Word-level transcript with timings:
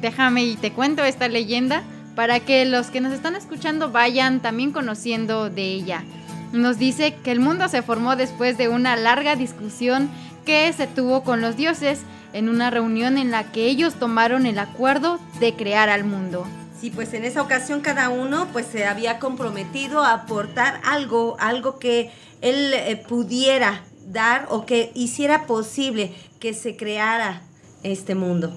Déjame 0.00 0.44
y 0.44 0.54
te 0.54 0.70
cuento 0.70 1.02
esta 1.02 1.26
leyenda 1.26 1.82
para 2.14 2.38
que 2.38 2.64
los 2.64 2.86
que 2.86 3.00
nos 3.00 3.12
están 3.12 3.34
escuchando 3.34 3.90
vayan 3.90 4.38
también 4.38 4.70
conociendo 4.70 5.50
de 5.50 5.64
ella. 5.64 6.04
Nos 6.52 6.78
dice 6.78 7.16
que 7.24 7.32
el 7.32 7.40
mundo 7.40 7.66
se 7.66 7.82
formó 7.82 8.14
después 8.14 8.56
de 8.56 8.68
una 8.68 8.94
larga 8.94 9.34
discusión 9.34 10.10
que 10.46 10.72
se 10.72 10.86
tuvo 10.86 11.24
con 11.24 11.40
los 11.40 11.56
dioses 11.56 12.02
en 12.32 12.48
una 12.48 12.70
reunión 12.70 13.18
en 13.18 13.30
la 13.30 13.52
que 13.52 13.66
ellos 13.66 13.94
tomaron 13.94 14.46
el 14.46 14.58
acuerdo 14.58 15.18
de 15.40 15.54
crear 15.54 15.88
al 15.88 16.04
mundo. 16.04 16.46
Sí, 16.80 16.90
pues 16.90 17.12
en 17.12 17.24
esa 17.24 17.42
ocasión 17.42 17.80
cada 17.80 18.08
uno 18.08 18.48
pues 18.52 18.66
se 18.66 18.86
había 18.86 19.18
comprometido 19.18 20.02
a 20.02 20.14
aportar 20.14 20.80
algo, 20.84 21.36
algo 21.38 21.78
que 21.78 22.10
él 22.40 22.72
eh, 22.72 22.96
pudiera 22.96 23.82
dar 24.06 24.46
o 24.48 24.64
que 24.64 24.90
hiciera 24.94 25.46
posible 25.46 26.14
que 26.38 26.54
se 26.54 26.76
creara 26.76 27.42
este 27.82 28.14
mundo. 28.14 28.56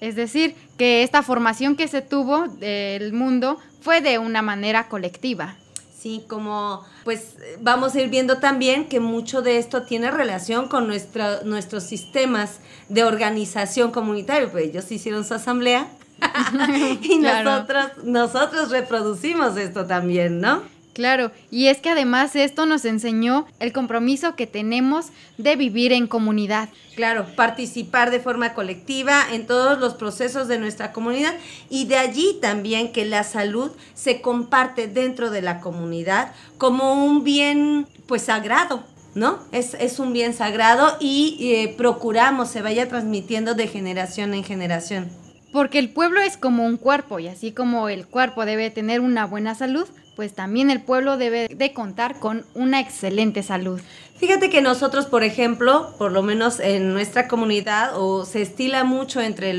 Es 0.00 0.16
decir, 0.16 0.56
que 0.78 1.02
esta 1.02 1.22
formación 1.22 1.76
que 1.76 1.86
se 1.86 2.02
tuvo 2.02 2.48
del 2.48 3.12
mundo 3.12 3.58
fue 3.80 4.00
de 4.00 4.18
una 4.18 4.42
manera 4.42 4.88
colectiva. 4.88 5.56
Sí, 6.00 6.24
como 6.28 6.82
pues 7.04 7.34
vamos 7.60 7.94
a 7.94 8.00
ir 8.00 8.08
viendo 8.08 8.38
también 8.38 8.88
que 8.88 9.00
mucho 9.00 9.42
de 9.42 9.58
esto 9.58 9.82
tiene 9.82 10.10
relación 10.10 10.66
con 10.66 10.86
nuestra, 10.86 11.42
nuestros 11.44 11.82
sistemas 11.82 12.60
de 12.88 13.04
organización 13.04 13.90
comunitaria, 13.90 14.50
pues 14.50 14.64
ellos 14.64 14.90
hicieron 14.90 15.26
su 15.26 15.34
asamblea 15.34 15.88
y 17.02 17.18
nosotros, 17.18 17.86
nosotros 18.04 18.70
reproducimos 18.70 19.58
esto 19.58 19.84
también, 19.84 20.40
¿no? 20.40 20.62
Claro, 20.92 21.30
y 21.50 21.68
es 21.68 21.78
que 21.78 21.90
además 21.90 22.34
esto 22.34 22.66
nos 22.66 22.84
enseñó 22.84 23.46
el 23.60 23.72
compromiso 23.72 24.34
que 24.34 24.46
tenemos 24.48 25.06
de 25.38 25.54
vivir 25.54 25.92
en 25.92 26.08
comunidad. 26.08 26.68
Claro, 26.96 27.26
participar 27.36 28.10
de 28.10 28.18
forma 28.18 28.54
colectiva 28.54 29.22
en 29.32 29.46
todos 29.46 29.78
los 29.78 29.94
procesos 29.94 30.48
de 30.48 30.58
nuestra 30.58 30.92
comunidad 30.92 31.34
y 31.68 31.86
de 31.86 31.96
allí 31.96 32.38
también 32.42 32.92
que 32.92 33.04
la 33.04 33.22
salud 33.22 33.70
se 33.94 34.20
comparte 34.20 34.88
dentro 34.88 35.30
de 35.30 35.42
la 35.42 35.60
comunidad 35.60 36.32
como 36.58 36.92
un 37.04 37.22
bien 37.22 37.86
pues 38.06 38.22
sagrado, 38.22 38.82
¿no? 39.14 39.38
Es, 39.52 39.74
es 39.74 40.00
un 40.00 40.12
bien 40.12 40.34
sagrado 40.34 40.96
y 40.98 41.38
eh, 41.40 41.74
procuramos 41.78 42.48
se 42.48 42.62
vaya 42.62 42.88
transmitiendo 42.88 43.54
de 43.54 43.68
generación 43.68 44.34
en 44.34 44.42
generación. 44.42 45.08
Porque 45.52 45.78
el 45.78 45.90
pueblo 45.90 46.20
es 46.20 46.36
como 46.36 46.64
un 46.64 46.76
cuerpo 46.76 47.18
y 47.18 47.28
así 47.28 47.52
como 47.52 47.88
el 47.88 48.06
cuerpo 48.06 48.44
debe 48.44 48.70
tener 48.70 49.00
una 49.00 49.26
buena 49.26 49.54
salud, 49.54 49.86
pues 50.20 50.34
también 50.34 50.70
el 50.70 50.82
pueblo 50.82 51.16
debe 51.16 51.48
de 51.48 51.72
contar 51.72 52.18
con 52.18 52.44
una 52.52 52.78
excelente 52.78 53.42
salud. 53.42 53.80
Fíjate 54.18 54.50
que 54.50 54.60
nosotros, 54.60 55.06
por 55.06 55.24
ejemplo, 55.24 55.94
por 55.96 56.12
lo 56.12 56.22
menos 56.22 56.60
en 56.60 56.92
nuestra 56.92 57.26
comunidad, 57.26 57.92
o 57.94 58.26
se 58.26 58.42
estila 58.42 58.84
mucho 58.84 59.22
entre, 59.22 59.52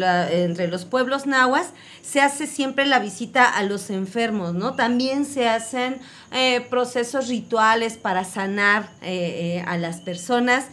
entre 0.43 0.67
los 0.67 0.85
pueblos 0.85 1.25
nahuas, 1.25 1.71
se 2.03 2.21
hace 2.21 2.45
siempre 2.45 2.85
la 2.85 2.99
visita 2.99 3.49
a 3.49 3.63
los 3.63 3.89
enfermos, 3.89 4.53
¿no? 4.53 4.75
También 4.75 5.25
se 5.25 5.49
hacen 5.49 5.97
eh, 6.31 6.61
procesos 6.69 7.27
rituales 7.27 7.97
para 7.97 8.23
sanar 8.23 8.91
eh, 9.01 9.57
eh, 9.57 9.63
a 9.65 9.79
las 9.79 9.99
personas. 9.99 10.65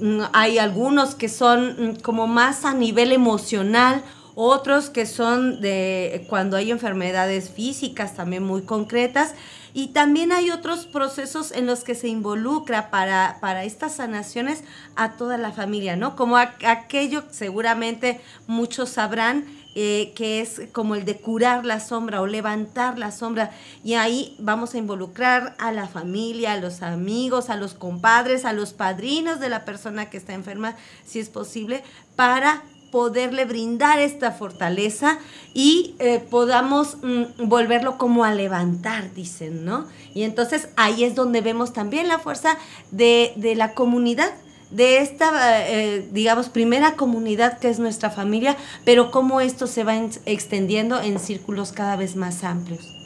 Mm, 0.00 0.22
hay 0.32 0.58
algunos 0.58 1.14
que 1.14 1.28
son 1.28 1.92
mm, 1.92 2.00
como 2.00 2.26
más 2.26 2.64
a 2.64 2.74
nivel 2.74 3.12
emocional 3.12 4.02
otros 4.40 4.88
que 4.88 5.04
son 5.04 5.60
de 5.60 6.24
cuando 6.28 6.56
hay 6.56 6.70
enfermedades 6.70 7.50
físicas 7.50 8.14
también 8.14 8.44
muy 8.44 8.62
concretas. 8.62 9.34
Y 9.74 9.88
también 9.88 10.30
hay 10.30 10.50
otros 10.50 10.86
procesos 10.86 11.50
en 11.50 11.66
los 11.66 11.82
que 11.82 11.96
se 11.96 12.06
involucra 12.06 12.88
para, 12.88 13.38
para 13.40 13.64
estas 13.64 13.96
sanaciones 13.96 14.62
a 14.94 15.16
toda 15.16 15.38
la 15.38 15.50
familia, 15.50 15.96
¿no? 15.96 16.14
Como 16.14 16.36
aquello, 16.36 17.24
seguramente 17.32 18.20
muchos 18.46 18.90
sabrán, 18.90 19.44
eh, 19.74 20.12
que 20.14 20.40
es 20.40 20.62
como 20.70 20.94
el 20.94 21.04
de 21.04 21.16
curar 21.16 21.66
la 21.66 21.80
sombra 21.80 22.20
o 22.20 22.26
levantar 22.28 22.96
la 22.96 23.10
sombra. 23.10 23.50
Y 23.82 23.94
ahí 23.94 24.36
vamos 24.38 24.74
a 24.74 24.78
involucrar 24.78 25.56
a 25.58 25.72
la 25.72 25.88
familia, 25.88 26.52
a 26.52 26.60
los 26.60 26.82
amigos, 26.82 27.50
a 27.50 27.56
los 27.56 27.74
compadres, 27.74 28.44
a 28.44 28.52
los 28.52 28.72
padrinos 28.72 29.40
de 29.40 29.48
la 29.48 29.64
persona 29.64 30.10
que 30.10 30.16
está 30.16 30.32
enferma, 30.32 30.76
si 31.04 31.18
es 31.18 31.28
posible, 31.28 31.82
para 32.14 32.62
poderle 32.90 33.44
brindar 33.44 33.98
esta 33.98 34.32
fortaleza 34.32 35.18
y 35.54 35.94
eh, 35.98 36.20
podamos 36.30 36.98
mm, 37.02 37.48
volverlo 37.48 37.98
como 37.98 38.24
a 38.24 38.32
levantar, 38.32 39.12
dicen, 39.14 39.64
¿no? 39.64 39.86
Y 40.14 40.22
entonces 40.22 40.68
ahí 40.76 41.04
es 41.04 41.14
donde 41.14 41.40
vemos 41.40 41.72
también 41.72 42.08
la 42.08 42.18
fuerza 42.18 42.56
de, 42.90 43.32
la 43.56 43.74
comunidad, 43.74 44.32
de 44.70 44.98
esta, 44.98 45.68
eh, 45.68 46.06
digamos, 46.12 46.48
primera 46.48 46.94
comunidad 46.96 47.58
que 47.58 47.68
es 47.68 47.78
nuestra 47.78 48.10
familia, 48.10 48.56
pero 48.84 49.10
cómo 49.10 49.40
esto 49.40 49.66
se 49.66 49.84
va 49.84 49.96
extendiendo 50.26 51.00
en 51.00 51.18
círculos 51.18 51.72
cada 51.72 51.96
vez 51.96 52.16
más 52.16 52.44
amplios. 52.44 52.97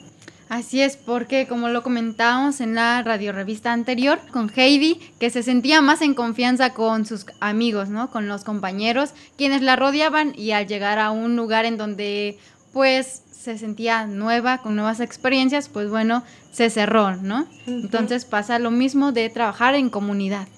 Así 0.52 0.82
es, 0.82 0.98
porque 0.98 1.46
como 1.46 1.70
lo 1.70 1.82
comentábamos 1.82 2.60
en 2.60 2.74
la 2.74 3.02
radio 3.02 3.32
revista 3.32 3.72
anterior 3.72 4.20
con 4.30 4.52
Heidi, 4.54 5.00
que 5.18 5.30
se 5.30 5.42
sentía 5.42 5.80
más 5.80 6.02
en 6.02 6.12
confianza 6.12 6.74
con 6.74 7.06
sus 7.06 7.24
amigos, 7.40 7.88
¿no? 7.88 8.10
Con 8.10 8.28
los 8.28 8.44
compañeros, 8.44 9.14
quienes 9.38 9.62
la 9.62 9.76
rodeaban 9.76 10.34
y 10.36 10.50
al 10.50 10.66
llegar 10.66 10.98
a 10.98 11.10
un 11.10 11.36
lugar 11.36 11.64
en 11.64 11.78
donde 11.78 12.36
pues 12.70 13.22
se 13.30 13.56
sentía 13.56 14.06
nueva, 14.06 14.58
con 14.58 14.76
nuevas 14.76 15.00
experiencias, 15.00 15.70
pues 15.70 15.88
bueno, 15.88 16.22
se 16.52 16.68
cerró, 16.68 17.16
¿no? 17.16 17.46
Entonces 17.66 18.26
pasa 18.26 18.58
lo 18.58 18.70
mismo 18.70 19.10
de 19.10 19.30
trabajar 19.30 19.74
en 19.74 19.88
comunidad. 19.88 20.48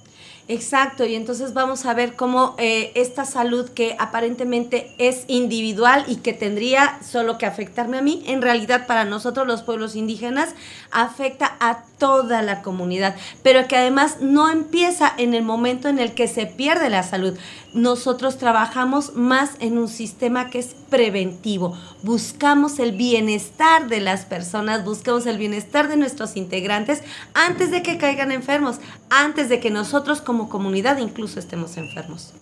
Exacto, 0.46 1.06
y 1.06 1.14
entonces 1.14 1.54
vamos 1.54 1.86
a 1.86 1.94
ver 1.94 2.16
cómo 2.16 2.54
eh, 2.58 2.92
esta 2.96 3.24
salud 3.24 3.70
que 3.70 3.96
aparentemente 3.98 4.94
es 4.98 5.24
individual 5.26 6.04
y 6.06 6.16
que 6.16 6.34
tendría 6.34 6.98
solo 7.02 7.38
que 7.38 7.46
afectarme 7.46 7.96
a 7.96 8.02
mí, 8.02 8.22
en 8.26 8.42
realidad 8.42 8.86
para 8.86 9.06
nosotros 9.06 9.46
los 9.46 9.62
pueblos 9.62 9.96
indígenas 9.96 10.50
afecta 10.90 11.56
a 11.60 11.84
toda 11.98 12.42
la 12.42 12.60
comunidad, 12.60 13.16
pero 13.42 13.66
que 13.68 13.76
además 13.76 14.18
no 14.20 14.50
empieza 14.50 15.14
en 15.16 15.32
el 15.32 15.42
momento 15.42 15.88
en 15.88 15.98
el 15.98 16.12
que 16.12 16.28
se 16.28 16.44
pierde 16.44 16.90
la 16.90 17.02
salud. 17.02 17.38
nosotros 17.72 18.38
trabajamos 18.38 19.16
más 19.16 19.52
en 19.58 19.78
un 19.78 19.88
sistema 19.88 20.48
que 20.48 20.60
es 20.60 20.76
preventivo. 20.90 21.76
Buscamos 22.02 22.78
el 22.78 22.92
bienestar 22.92 23.88
de 23.88 24.00
las 24.00 24.26
personas, 24.26 24.84
buscamos 24.84 25.26
el 25.26 25.38
bienestar 25.38 25.88
de 25.88 25.96
nuestros 25.96 26.36
integrantes 26.36 27.02
antes 27.34 27.72
de 27.72 27.82
que 27.82 27.98
caigan 27.98 28.30
enfermos, 28.30 28.76
antes 29.22 29.48
de 29.48 29.60
que 29.60 29.70
nosotros 29.70 30.20
como 30.20 30.48
comunidad 30.48 30.98
incluso 30.98 31.38
estemos 31.38 31.76
enfermos. 31.76 32.32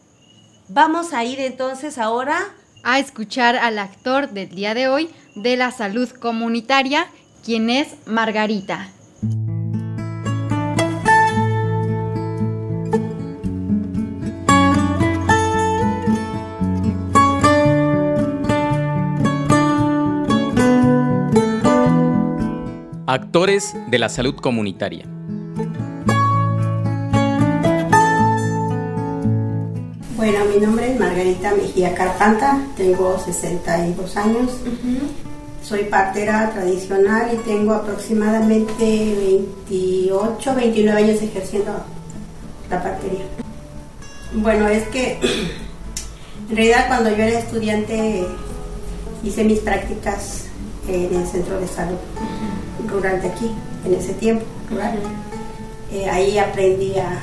Vamos 0.69 1.13
a 1.13 1.25
ir 1.25 1.39
entonces 1.41 1.99
ahora 1.99 2.39
a 2.83 2.99
escuchar 2.99 3.57
al 3.57 3.79
actor 3.79 4.31
del 4.31 4.49
día 4.49 4.75
de 4.75 4.89
hoy 4.89 5.11
de 5.35 5.57
la 5.57 5.71
salud 5.71 6.09
comunitaria, 6.09 7.07
quien 7.45 7.71
es 7.71 7.89
Margarita. 8.07 8.89
Actores 23.07 23.75
de 23.91 23.99
la 23.99 24.09
salud 24.09 24.37
comunitaria. 24.37 25.05
Bueno, 30.23 30.45
mi 30.45 30.65
nombre 30.65 30.93
es 30.93 31.01
Margarita 31.01 31.53
Mejía 31.53 31.97
Carpanta, 31.97 32.57
tengo 32.77 33.19
62 33.19 34.17
años, 34.17 34.53
soy 35.65 35.83
partera 35.87 36.53
tradicional 36.53 37.35
y 37.35 37.39
tengo 37.39 37.73
aproximadamente 37.73 39.17
28, 39.67 40.55
29 40.55 41.03
años 41.03 41.21
ejerciendo 41.23 41.73
la 42.71 42.81
partería. 42.81 43.25
Bueno, 44.35 44.69
es 44.69 44.87
que 44.91 45.19
en 46.51 46.57
realidad 46.57 46.87
cuando 46.87 47.11
yo 47.11 47.17
era 47.17 47.41
estudiante 47.41 48.25
hice 49.25 49.43
mis 49.43 49.59
prácticas 49.59 50.45
en 50.87 51.17
el 51.17 51.27
centro 51.27 51.59
de 51.59 51.67
salud 51.67 51.99
rural 52.87 53.21
de 53.21 53.27
aquí, 53.27 53.51
en 53.85 53.95
ese 53.95 54.15
tiempo, 54.15 54.45
rural. 54.71 55.01
Eh, 55.91 56.09
ahí 56.09 56.39
aprendí 56.39 56.97
a, 56.97 57.21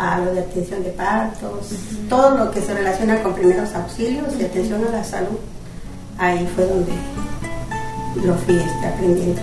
lo 0.00 0.32
de 0.32 0.40
atención 0.40 0.82
de 0.82 0.90
partos, 0.90 1.72
todo 2.08 2.36
lo 2.36 2.50
que 2.50 2.62
se 2.62 2.72
relaciona 2.74 3.22
con 3.22 3.34
primeros 3.34 3.74
auxilios 3.74 4.28
y 4.38 4.44
atención 4.44 4.84
a 4.86 4.90
la 4.90 5.04
salud. 5.04 5.38
Ahí 6.18 6.48
fue 6.54 6.66
donde 6.66 6.92
lo 8.24 8.34
fui 8.34 8.56
este, 8.56 8.86
aprendiendo. 8.86 9.42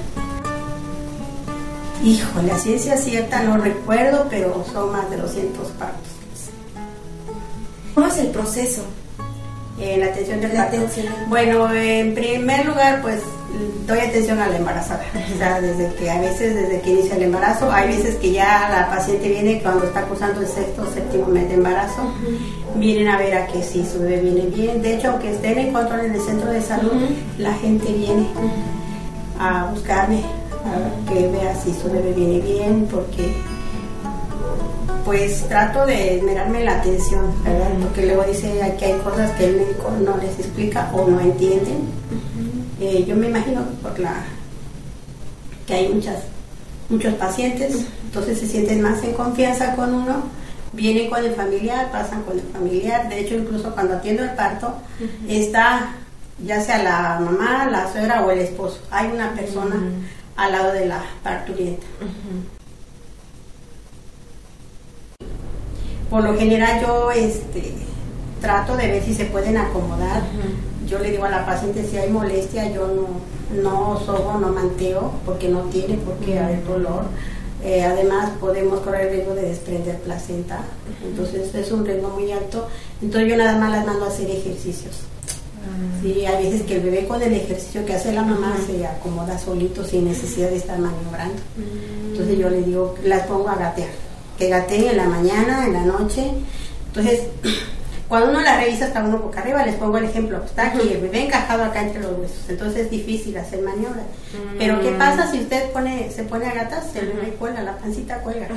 Hijo, 2.03 2.41
la 2.41 2.57
ciencia 2.57 2.97
cierta 2.97 3.43
no 3.43 3.57
recuerdo, 3.57 4.27
pero 4.29 4.65
son 4.71 4.91
más 4.91 5.09
de 5.09 5.17
200 5.17 5.67
partos. 5.69 6.11
¿Cómo 7.93 8.07
es 8.07 8.17
el 8.17 8.27
proceso? 8.27 8.83
En 9.79 9.99
la 9.99 10.07
atención 10.07 10.41
de 10.41 10.49
parto. 10.49 10.77
Bueno, 11.27 11.71
en 11.71 12.15
primer 12.15 12.65
lugar, 12.65 13.01
pues 13.01 13.21
doy 13.85 13.99
atención 13.99 14.39
a 14.39 14.47
la 14.47 14.57
embarazada. 14.57 15.03
O 15.33 15.37
sea, 15.37 15.61
desde 15.61 15.93
que 15.95 16.09
a 16.09 16.19
veces, 16.19 16.55
desde 16.55 16.81
que 16.81 16.91
inicia 16.91 17.15
el 17.15 17.23
embarazo, 17.23 17.71
hay 17.71 17.89
veces 17.89 18.15
que 18.15 18.31
ya 18.31 18.69
la 18.69 18.89
paciente 18.89 19.29
viene 19.29 19.61
cuando 19.61 19.85
está 19.85 20.01
cursando 20.03 20.41
el 20.41 20.47
sexto 20.47 20.81
o 20.81 20.93
séptimo 20.93 21.27
mes 21.27 21.47
de 21.47 21.55
embarazo, 21.55 22.11
vienen 22.75 23.07
a 23.07 23.17
ver 23.17 23.35
a 23.35 23.47
que 23.47 23.61
si 23.61 23.85
su 23.85 23.99
bebé 23.99 24.21
viene 24.21 24.47
bien. 24.47 24.81
De 24.81 24.95
hecho, 24.95 25.11
aunque 25.11 25.31
estén 25.31 25.57
en 25.59 25.73
control 25.73 26.05
en 26.05 26.15
el 26.15 26.21
centro 26.21 26.49
de 26.49 26.61
salud, 26.61 26.93
la 27.37 27.53
gente 27.53 27.91
viene 27.91 28.27
a 29.39 29.65
buscarme, 29.71 30.23
a 30.65 31.11
que 31.13 31.27
vea 31.27 31.55
si 31.55 31.73
su 31.73 31.91
bebé 31.91 32.13
viene 32.13 32.39
bien, 32.39 32.87
porque 32.91 33.33
pues 35.05 35.47
trato 35.47 35.85
de 35.85 36.17
esmerarme 36.17 36.65
la 36.65 36.79
atención, 36.79 37.31
¿verdad? 37.43 37.69
Porque 37.81 38.07
luego 38.07 38.23
dice 38.23 38.75
que 38.77 38.85
hay 38.85 38.93
cosas 38.99 39.31
que 39.37 39.45
el 39.45 39.55
médico 39.55 39.89
no 40.03 40.17
les 40.17 40.37
explica 40.39 40.89
o 40.93 41.07
no 41.07 41.21
entienden 41.21 41.87
eh, 42.79 43.05
yo 43.07 43.15
me 43.15 43.27
imagino 43.27 43.61
por 43.81 43.97
la, 43.99 44.23
que 45.65 45.73
hay 45.73 45.89
muchas, 45.89 46.23
muchos 46.89 47.13
pacientes, 47.15 47.85
entonces 48.03 48.39
se 48.39 48.47
sienten 48.47 48.81
más 48.81 49.03
en 49.03 49.13
confianza 49.13 49.75
con 49.75 49.93
uno, 49.93 50.23
vienen 50.73 51.09
con 51.09 51.23
el 51.23 51.33
familiar, 51.33 51.91
pasan 51.91 52.23
con 52.23 52.37
el 52.37 52.45
familiar, 52.47 53.09
de 53.09 53.19
hecho 53.19 53.35
incluso 53.35 53.73
cuando 53.73 53.95
atiendo 53.95 54.23
el 54.23 54.31
parto, 54.31 54.73
está 55.27 55.95
ya 56.45 56.61
sea 56.61 56.83
la 56.83 57.19
mamá, 57.19 57.67
la 57.69 57.91
suegra 57.91 58.25
o 58.25 58.31
el 58.31 58.39
esposo, 58.39 58.79
hay 58.91 59.07
una 59.11 59.33
persona 59.33 59.75
al 60.35 60.51
lado 60.51 60.73
de 60.73 60.85
la 60.85 61.03
parturienta. 61.23 61.85
Por 66.09 66.23
lo 66.23 66.37
general 66.37 66.81
yo 66.81 67.11
este, 67.11 67.73
trato 68.39 68.77
de 68.77 68.87
ver 68.87 69.03
si 69.03 69.13
se 69.13 69.25
pueden 69.25 69.57
acomodar 69.57 70.21
yo 70.87 70.99
le 70.99 71.11
digo 71.11 71.25
a 71.25 71.29
la 71.29 71.45
paciente 71.45 71.85
si 71.85 71.97
hay 71.97 72.09
molestia, 72.09 72.71
yo 72.71 72.87
no, 72.87 73.61
no 73.61 73.99
sobo, 74.05 74.39
no 74.39 74.49
manteo, 74.49 75.11
porque 75.25 75.49
no 75.49 75.61
tiene 75.63 75.95
por 75.97 76.15
qué 76.17 76.39
haber 76.39 76.65
dolor. 76.65 77.03
Eh, 77.63 77.83
además, 77.83 78.31
podemos 78.39 78.79
correr 78.81 79.07
el 79.07 79.13
riesgo 79.15 79.35
de 79.35 79.41
desprender 79.43 79.97
placenta, 79.99 80.61
entonces 81.03 81.53
es 81.53 81.71
un 81.71 81.85
riesgo 81.85 82.09
muy 82.09 82.31
alto. 82.31 82.67
Entonces, 83.01 83.29
yo 83.29 83.37
nada 83.37 83.57
más 83.57 83.71
las 83.71 83.85
mando 83.85 84.05
a 84.05 84.09
hacer 84.09 84.29
ejercicios. 84.29 84.95
Ah. 85.57 85.99
Sí, 86.01 86.25
hay 86.25 86.45
veces 86.45 86.61
que 86.63 86.75
el 86.75 86.83
bebé 86.83 87.07
con 87.07 87.21
el 87.21 87.33
ejercicio 87.33 87.83
que 87.85 87.95
hace 87.95 88.13
la 88.13 88.21
mamá 88.21 88.55
se 88.65 88.85
acomoda 88.85 89.37
solito 89.37 89.83
sin 89.83 90.05
necesidad 90.05 90.49
de 90.49 90.57
estar 90.57 90.77
maniobrando. 90.77 91.41
Mm. 91.57 92.11
Entonces, 92.11 92.37
yo 92.37 92.49
le 92.49 92.61
digo, 92.61 92.95
las 93.03 93.25
pongo 93.27 93.49
a 93.49 93.55
gatear, 93.55 93.89
que 94.37 94.49
gateen 94.49 94.89
en 94.89 94.97
la 94.97 95.07
mañana, 95.07 95.65
en 95.65 95.73
la 95.73 95.85
noche. 95.85 96.31
Entonces, 96.87 97.23
Cuando 98.07 98.29
uno 98.29 98.41
la 98.41 98.57
revisa 98.57 98.85
hasta 98.85 99.03
uno 99.03 99.19
boca 99.19 99.41
arriba, 99.41 99.65
les 99.65 99.75
pongo 99.75 99.97
el 99.97 100.05
ejemplo, 100.05 100.41
está 100.43 100.67
aquí, 100.67 100.79
el 100.93 101.01
bebé 101.01 101.25
encajado 101.25 101.65
acá 101.65 101.83
entre 101.83 102.01
los 102.01 102.17
huesos, 102.17 102.39
entonces 102.47 102.85
es 102.85 102.91
difícil 102.91 103.37
hacer 103.37 103.61
maniobra. 103.61 104.03
Pero 104.57 104.79
¿qué 104.79 104.91
mm. 104.91 104.97
pasa 104.97 105.29
si 105.29 105.39
usted 105.39 105.71
pone, 105.71 106.09
se 106.09 106.23
pone 106.23 106.45
a 106.45 106.53
gatas? 106.53 106.95
El 106.95 107.07
bebé 107.07 107.33
cuelga, 107.33 107.63
la 107.63 107.77
pancita 107.77 108.19
cuelga. 108.19 108.47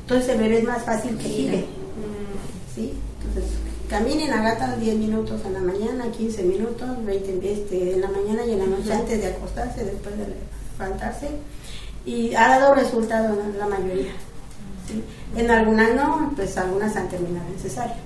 Entonces 0.00 0.28
el 0.28 0.38
bebé 0.38 0.58
es 0.58 0.64
más 0.64 0.82
fácil 0.82 1.16
que 1.16 1.28
gire. 1.28 1.58
Mm. 1.58 2.74
¿Sí? 2.74 2.94
Entonces 3.26 3.52
caminen 3.88 4.30
a 4.32 4.42
gatas 4.42 4.78
10 4.78 4.96
minutos 4.96 5.40
en 5.46 5.54
la 5.54 5.60
mañana, 5.60 6.10
15 6.10 6.42
minutos, 6.42 7.04
20 7.04 7.52
este, 7.52 7.94
en 7.94 8.02
la 8.02 8.08
mañana 8.08 8.44
y 8.44 8.52
en 8.52 8.58
la 8.58 8.66
noche 8.66 8.92
antes 8.92 9.20
de 9.20 9.28
acostarse, 9.28 9.84
después 9.84 10.14
de 10.18 10.26
levantarse. 10.78 11.28
Y 12.04 12.34
ha 12.34 12.48
dado 12.48 12.74
resultado 12.74 13.40
en 13.40 13.58
la 13.58 13.66
mayoría. 13.66 14.12
En 15.36 15.50
algunas 15.50 15.94
no, 15.94 16.32
pues 16.36 16.56
algunas 16.56 16.94
han 16.96 17.08
terminado 17.08 17.48
necesario. 17.50 17.96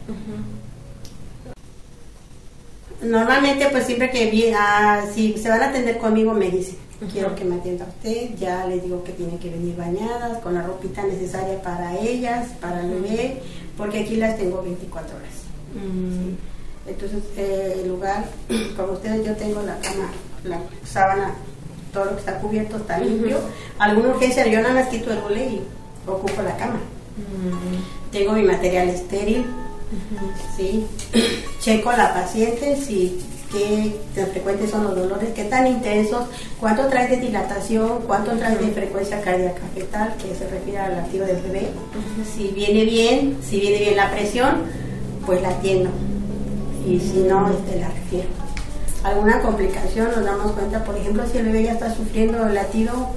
Normalmente, 3.02 3.68
pues 3.70 3.86
siempre 3.86 4.10
que 4.10 4.54
ah, 4.56 5.02
si 5.12 5.36
se 5.36 5.48
van 5.48 5.62
a 5.62 5.68
atender 5.70 5.98
conmigo, 5.98 6.32
me 6.34 6.50
dicen, 6.50 6.76
quiero 7.12 7.34
que 7.34 7.44
me 7.44 7.56
atienda 7.56 7.86
usted, 7.86 8.34
ya 8.38 8.66
les 8.66 8.82
digo 8.82 9.02
que 9.02 9.12
tienen 9.12 9.38
que 9.38 9.50
venir 9.50 9.76
bañadas, 9.76 10.38
con 10.38 10.54
la 10.54 10.62
ropita 10.62 11.02
necesaria 11.02 11.60
para 11.62 11.98
ellas, 11.98 12.50
para 12.60 12.80
el 12.80 12.90
bebé, 12.90 13.42
porque 13.76 14.00
aquí 14.00 14.16
las 14.16 14.38
tengo 14.38 14.62
24 14.62 15.16
horas. 15.16 15.30
Entonces, 16.86 17.22
eh, 17.36 17.80
el 17.82 17.88
lugar, 17.88 18.24
como 18.76 18.92
ustedes, 18.92 19.26
yo 19.26 19.34
tengo 19.34 19.62
la 19.62 19.78
cama, 19.80 20.10
la 20.44 20.58
sábana, 20.84 21.34
todo 21.92 22.06
lo 22.06 22.10
que 22.12 22.20
está 22.20 22.38
cubierto 22.38 22.76
está 22.76 22.98
limpio. 22.98 23.38
Alguna 23.78 24.10
urgencia, 24.10 24.46
yo 24.46 24.60
nada 24.60 24.74
más 24.74 24.88
quito 24.88 25.12
el 25.12 25.20
role 25.20 25.44
y 25.44 25.62
ocupo 26.06 26.42
la 26.42 26.56
cama. 26.56 26.78
Tengo 28.10 28.32
mi 28.32 28.42
material 28.42 28.88
estéril, 28.88 29.44
¿sí? 30.56 30.86
Checo 31.62 31.90
a 31.90 31.96
la 31.96 32.12
paciente 32.12 32.76
si 32.76 33.20
qué 33.52 33.96
tan 34.16 34.26
frecuentes 34.26 34.68
son 34.70 34.82
los 34.82 34.96
dolores, 34.96 35.28
qué 35.32 35.44
tan 35.44 35.68
intensos, 35.68 36.24
cuánto 36.58 36.88
trae 36.88 37.06
de 37.06 37.18
dilatación, 37.18 38.00
cuánto 38.04 38.32
trae 38.32 38.56
de 38.56 38.72
frecuencia 38.72 39.20
cardíaca 39.20 39.62
fetal, 39.72 40.12
que 40.16 40.34
se 40.34 40.48
refiere 40.48 40.78
al 40.78 40.96
latido 40.96 41.24
del 41.24 41.40
bebé. 41.40 41.68
Si 42.34 42.48
viene 42.48 42.84
bien, 42.84 43.38
si 43.48 43.60
viene 43.60 43.78
bien 43.78 43.96
la 43.96 44.10
presión, 44.10 44.62
pues 45.24 45.40
la 45.40 45.50
atiendo. 45.50 45.90
Y 46.84 46.98
si 46.98 47.18
no, 47.20 47.48
este, 47.48 47.78
la 47.78 47.90
refiero. 47.90 48.28
Alguna 49.04 49.40
complicación, 49.40 50.08
nos 50.16 50.24
damos 50.24 50.52
cuenta, 50.52 50.82
por 50.82 50.96
ejemplo, 50.96 51.22
si 51.30 51.38
el 51.38 51.44
bebé 51.44 51.62
ya 51.62 51.72
está 51.74 51.94
sufriendo 51.94 52.44
el 52.44 52.54
latido 52.54 53.10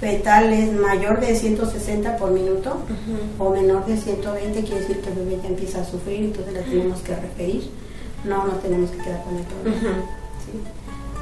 fetal 0.00 0.52
es 0.52 0.72
mayor 0.72 1.20
de 1.20 1.34
160 1.34 2.16
por 2.16 2.30
minuto 2.30 2.78
o 3.38 3.50
menor 3.50 3.86
de 3.86 3.96
120, 3.96 4.62
quiere 4.62 4.80
decir 4.80 5.00
que 5.00 5.08
el 5.10 5.16
bebé 5.16 5.38
ya 5.42 5.48
empieza 5.48 5.80
a 5.80 5.84
sufrir, 5.84 6.24
entonces 6.24 6.54
la 6.54 6.60
tenemos 6.62 7.00
que 7.00 7.16
referir. 7.16 7.70
No 8.24 8.46
nos 8.46 8.62
tenemos 8.62 8.90
que 8.90 8.98
quedar 8.98 9.22
con 9.24 9.36
el 9.36 9.42
problema. 9.42 10.04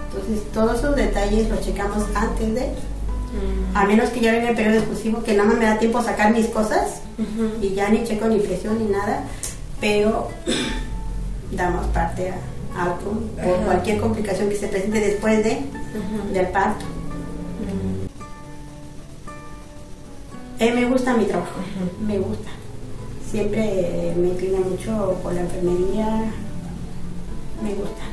Entonces, 0.09 0.53
todos 0.53 0.79
esos 0.79 0.95
detalles 0.95 1.49
los 1.49 1.61
checamos 1.61 2.05
antes 2.15 2.55
de, 2.55 2.69
a 3.75 3.87
menos 3.87 4.11
que 4.11 4.21
ya 4.21 4.33
venga 4.33 4.51
el 4.51 4.57
periodo 4.57 4.77
exclusivo, 4.77 5.23
que 5.23 5.35
nada 5.35 5.49
más 5.49 5.59
me 5.59 5.65
da 5.65 5.79
tiempo 5.79 5.99
a 5.99 6.05
sacar 6.05 6.33
mis 6.33 6.47
cosas 6.49 7.01
y 7.61 7.71
ya 7.75 7.89
ni 7.89 8.05
checo 8.05 8.27
ni 8.29 8.39
presión 8.39 8.79
ni 8.79 8.93
nada, 8.93 9.25
pero 9.81 10.29
damos 11.53 11.87
parte 11.87 12.31
a 12.31 12.83
algo 12.83 13.21
o 13.45 13.65
cualquier 13.65 14.01
complicación 14.01 14.49
que 14.49 14.57
se 14.57 14.69
presente 14.69 15.01
después 15.01 15.43
de, 15.45 15.61
del 16.33 16.49
parto. 16.49 16.85
Eh, 20.63 20.71
me 20.71 20.85
gusta 20.85 21.17
mi 21.17 21.25
trabajo, 21.25 21.59
me 22.07 22.19
gusta. 22.21 22.51
siempre 23.29 24.15
me 24.17 24.29
inclino 24.29 24.59
mucho 24.59 25.19
por 25.21 25.35
la 25.35 25.41
enfermería, 25.41 26.31
me 27.65 27.75
gusta. 27.75 28.05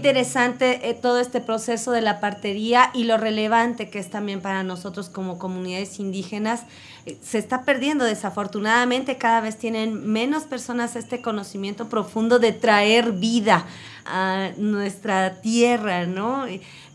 Interesante 0.00 0.88
eh, 0.88 0.94
todo 0.94 1.20
este 1.20 1.42
proceso 1.42 1.92
de 1.92 2.00
la 2.00 2.20
partería 2.20 2.90
y 2.94 3.04
lo 3.04 3.18
relevante 3.18 3.90
que 3.90 3.98
es 3.98 4.08
también 4.08 4.40
para 4.40 4.62
nosotros 4.62 5.10
como 5.10 5.38
comunidades 5.38 6.00
indígenas. 6.00 6.62
Eh, 7.04 7.18
se 7.20 7.36
está 7.36 7.64
perdiendo 7.66 8.06
desafortunadamente, 8.06 9.18
cada 9.18 9.42
vez 9.42 9.58
tienen 9.58 10.10
menos 10.10 10.44
personas 10.44 10.96
este 10.96 11.20
conocimiento 11.20 11.90
profundo 11.90 12.38
de 12.38 12.52
traer 12.52 13.12
vida 13.12 13.66
a 14.06 14.52
nuestra 14.56 15.42
tierra, 15.42 16.06
¿no? 16.06 16.46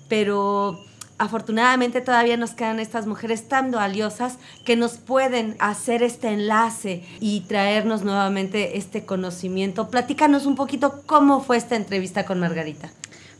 Pero 0.10 0.84
afortunadamente 1.18 2.02
todavía 2.02 2.38
nos 2.38 2.52
quedan 2.52 2.80
estas 2.80 3.08
mujeres 3.08 3.48
tan 3.48 3.72
valiosas 3.72 4.38
que 4.66 4.76
nos 4.76 4.94
pueden 4.94 5.56
hacer 5.60 6.04
este 6.04 6.30
enlace 6.30 7.04
y 7.20 7.42
traernos 7.42 8.04
nuevamente 8.04 8.78
este 8.78 9.06
conocimiento. 9.06 9.90
Platícanos 9.90 10.46
un 10.46 10.56
poquito 10.56 11.02
cómo 11.06 11.42
fue 11.42 11.58
esta 11.58 11.76
entrevista 11.76 12.26
con 12.26 12.40
Margarita. 12.40 12.90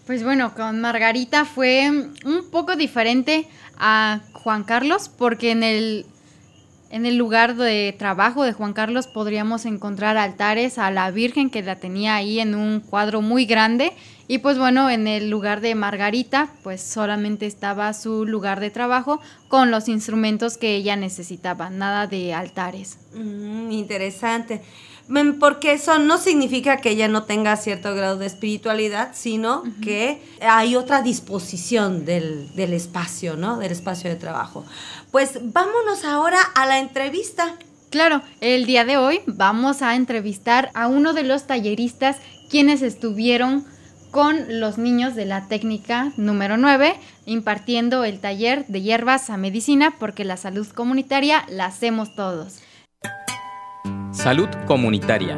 Pues 0.06 0.24
bueno, 0.24 0.54
con 0.54 0.82
Margarita 0.82 1.46
fue 1.46 1.90
un 1.90 2.50
poco 2.52 2.76
diferente 2.76 3.48
a 3.78 4.22
Juan 4.34 4.64
Carlos 4.64 5.10
porque 5.10 5.52
en 5.52 5.64
el 5.64 6.06
en 6.90 7.06
el 7.06 7.18
lugar 7.18 7.56
de 7.56 7.96
trabajo 7.98 8.44
de 8.44 8.54
Juan 8.54 8.74
Carlos 8.74 9.08
podríamos 9.08 9.66
encontrar 9.66 10.18
altares 10.18 10.78
a 10.78 10.92
la 10.92 11.12
Virgen 11.12 11.50
que 11.50 11.64
la 11.64 11.78
tenía 11.78 12.16
ahí 12.16 12.40
en 12.40 12.56
un 12.56 12.80
cuadro 12.80 13.22
muy 13.22 13.46
grande 13.46 13.94
y 14.28 14.40
pues 14.40 14.58
bueno, 14.58 14.90
en 14.90 15.08
el 15.08 15.30
lugar 15.30 15.62
de 15.62 15.76
Margarita 15.76 16.50
pues 16.64 16.82
solamente 16.82 17.46
estaba 17.46 17.94
su 17.94 18.26
lugar 18.26 18.60
de 18.60 18.72
trabajo 18.72 19.20
con 19.48 19.72
los 19.72 19.88
instrumentos 19.88 20.58
que 20.58 20.76
ella 20.76 20.96
necesitaba, 20.96 21.70
nada 21.70 22.08
de 22.08 22.34
altares. 22.34 22.98
Mm, 23.14 23.72
interesante 23.72 24.62
porque 25.40 25.74
eso 25.74 26.00
no 26.00 26.18
significa 26.18 26.78
que 26.78 26.92
ella 26.92 27.08
no 27.08 27.24
tenga 27.24 27.56
cierto 27.58 27.94
grado 27.94 28.18
de 28.18 28.26
espiritualidad, 28.26 29.12
sino 29.14 29.64
que 29.82 30.22
hay 30.42 30.76
otra 30.76 31.02
disposición 31.02 32.06
del, 32.06 32.54
del, 32.56 32.74
espacio, 32.74 33.36
¿no? 33.36 33.58
Del 33.58 33.72
espacio 33.72 34.10
de 34.10 34.16
trabajo. 34.16 34.66
Pues 35.12 35.40
vámonos 35.42 36.04
ahora 36.04 36.40
a 36.56 36.66
la 36.66 36.80
entrevista. 36.80 37.56
Claro, 37.92 38.22
el 38.42 38.66
día 38.66 38.84
de 38.84 38.98
hoy 38.98 39.22
vamos 39.28 39.82
a 39.82 39.96
entrevistar 39.96 40.72
a 40.74 40.88
uno 40.88 41.14
de 41.14 41.24
los 41.24 41.46
talleristas 41.46 42.18
quienes 42.50 42.82
estuvieron 42.82 43.66
con 44.16 44.62
los 44.62 44.78
niños 44.78 45.14
de 45.14 45.26
la 45.26 45.48
técnica 45.50 46.14
número 46.16 46.56
9, 46.56 46.96
impartiendo 47.26 48.06
el 48.06 48.22
taller 48.22 48.66
de 48.68 48.82
hierbas 48.82 49.30
a 49.30 49.36
medicina, 49.36 49.94
porque 50.00 50.24
la 50.24 50.38
salud 50.38 50.66
comunitaria 50.68 51.44
la 51.50 51.66
hacemos 51.66 52.16
todos. 52.16 52.60
Salud 54.16 54.48
comunitaria, 54.66 55.38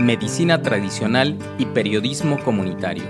medicina 0.00 0.60
tradicional 0.60 1.38
y 1.56 1.66
periodismo 1.66 2.42
comunitario. 2.44 3.04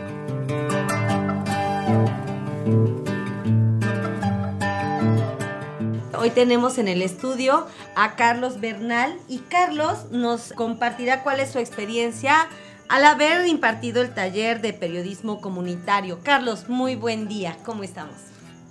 Hoy 6.17 6.31
tenemos 6.31 6.77
en 6.77 6.89
el 6.89 7.01
estudio 7.01 7.67
a 7.97 8.17
Carlos 8.17 8.61
Bernal 8.61 9.17
y 9.29 9.39
Carlos 9.39 10.11
nos 10.13 10.53
compartirá 10.53 11.23
cuál 11.25 11.41
es 11.41 11.51
su 11.51 11.59
experiencia 11.59 12.47
al 12.89 13.05
haber 13.05 13.47
impartido 13.49 14.03
el 14.03 14.13
taller 14.13 14.61
de 14.61 14.75
periodismo 14.75 15.41
comunitario. 15.41 16.21
Carlos, 16.23 16.69
muy 16.69 16.97
buen 16.97 17.29
día, 17.29 17.57
¿cómo 17.65 17.83
estamos? 17.83 18.15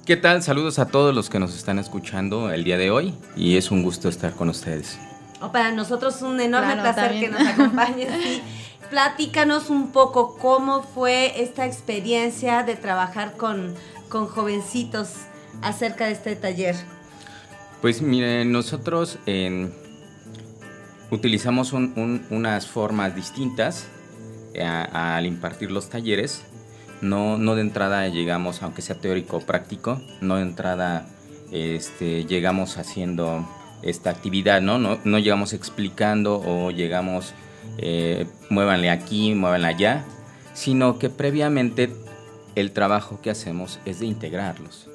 ¿Qué 0.06 0.16
tal? 0.16 0.44
Saludos 0.44 0.78
a 0.80 0.86
todos 0.86 1.14
los 1.14 1.30
que 1.30 1.40
nos 1.40 1.56
están 1.56 1.80
escuchando 1.80 2.52
el 2.52 2.64
día 2.64 2.78
de 2.78 2.92
hoy 2.92 3.16
y 3.36 3.58
es 3.58 3.72
un 3.72 3.84
gusto 3.84 4.08
estar 4.08 4.34
con 4.34 4.50
ustedes. 4.50 4.98
O 5.42 5.52
para 5.52 5.72
nosotros 5.72 6.16
es 6.16 6.22
un 6.22 6.40
enorme 6.40 6.76
placer 6.76 7.20
que 7.20 7.30
nos 7.30 7.42
acompañes. 7.42 8.10
Y 8.26 8.42
platícanos 8.90 9.70
un 9.70 9.92
poco 9.92 10.38
cómo 10.38 10.84
fue 10.84 11.42
esta 11.42 11.66
experiencia 11.66 12.64
de 12.64 12.76
trabajar 12.76 13.38
con, 13.38 13.76
con 14.10 14.28
jovencitos 14.28 15.10
acerca 15.62 16.06
de 16.06 16.14
este 16.14 16.36
taller. 16.36 16.76
Pues 17.82 18.02
miren, 18.02 18.52
nosotros 18.52 19.20
utilizamos 21.12 21.74
unas 21.74 22.68
formas 22.68 23.16
distintas 23.16 23.88
eh, 24.54 24.64
al 24.66 25.26
impartir 25.26 25.72
los 25.72 25.90
talleres. 25.90 26.44
No, 27.02 27.38
no 27.38 27.54
de 27.54 27.62
entrada 27.62 28.08
llegamos, 28.08 28.64
aunque 28.64 28.82
sea 28.82 28.96
teórico 29.00 29.38
o 29.38 29.40
práctico, 29.42 30.02
no 30.20 30.38
de 30.38 30.42
entrada 30.42 31.08
este, 31.52 32.26
llegamos 32.26 32.78
haciendo 32.78 33.48
esta 33.82 34.10
actividad, 34.10 34.62
¿no? 34.62 34.78
No, 34.78 35.00
no 35.04 35.20
llegamos 35.20 35.54
explicando 35.54 36.42
o 36.46 36.72
llegamos, 36.72 37.34
eh, 37.78 38.26
muévanle 38.50 38.90
aquí, 38.90 39.34
muévanle 39.34 39.68
allá, 39.68 40.06
sino 40.54 41.00
que 41.00 41.10
previamente 41.10 41.90
el 42.56 42.72
trabajo 42.72 43.22
que 43.22 43.30
hacemos 43.30 43.80
es 43.86 44.00
de 44.00 44.08
integrarlos, 44.08 44.90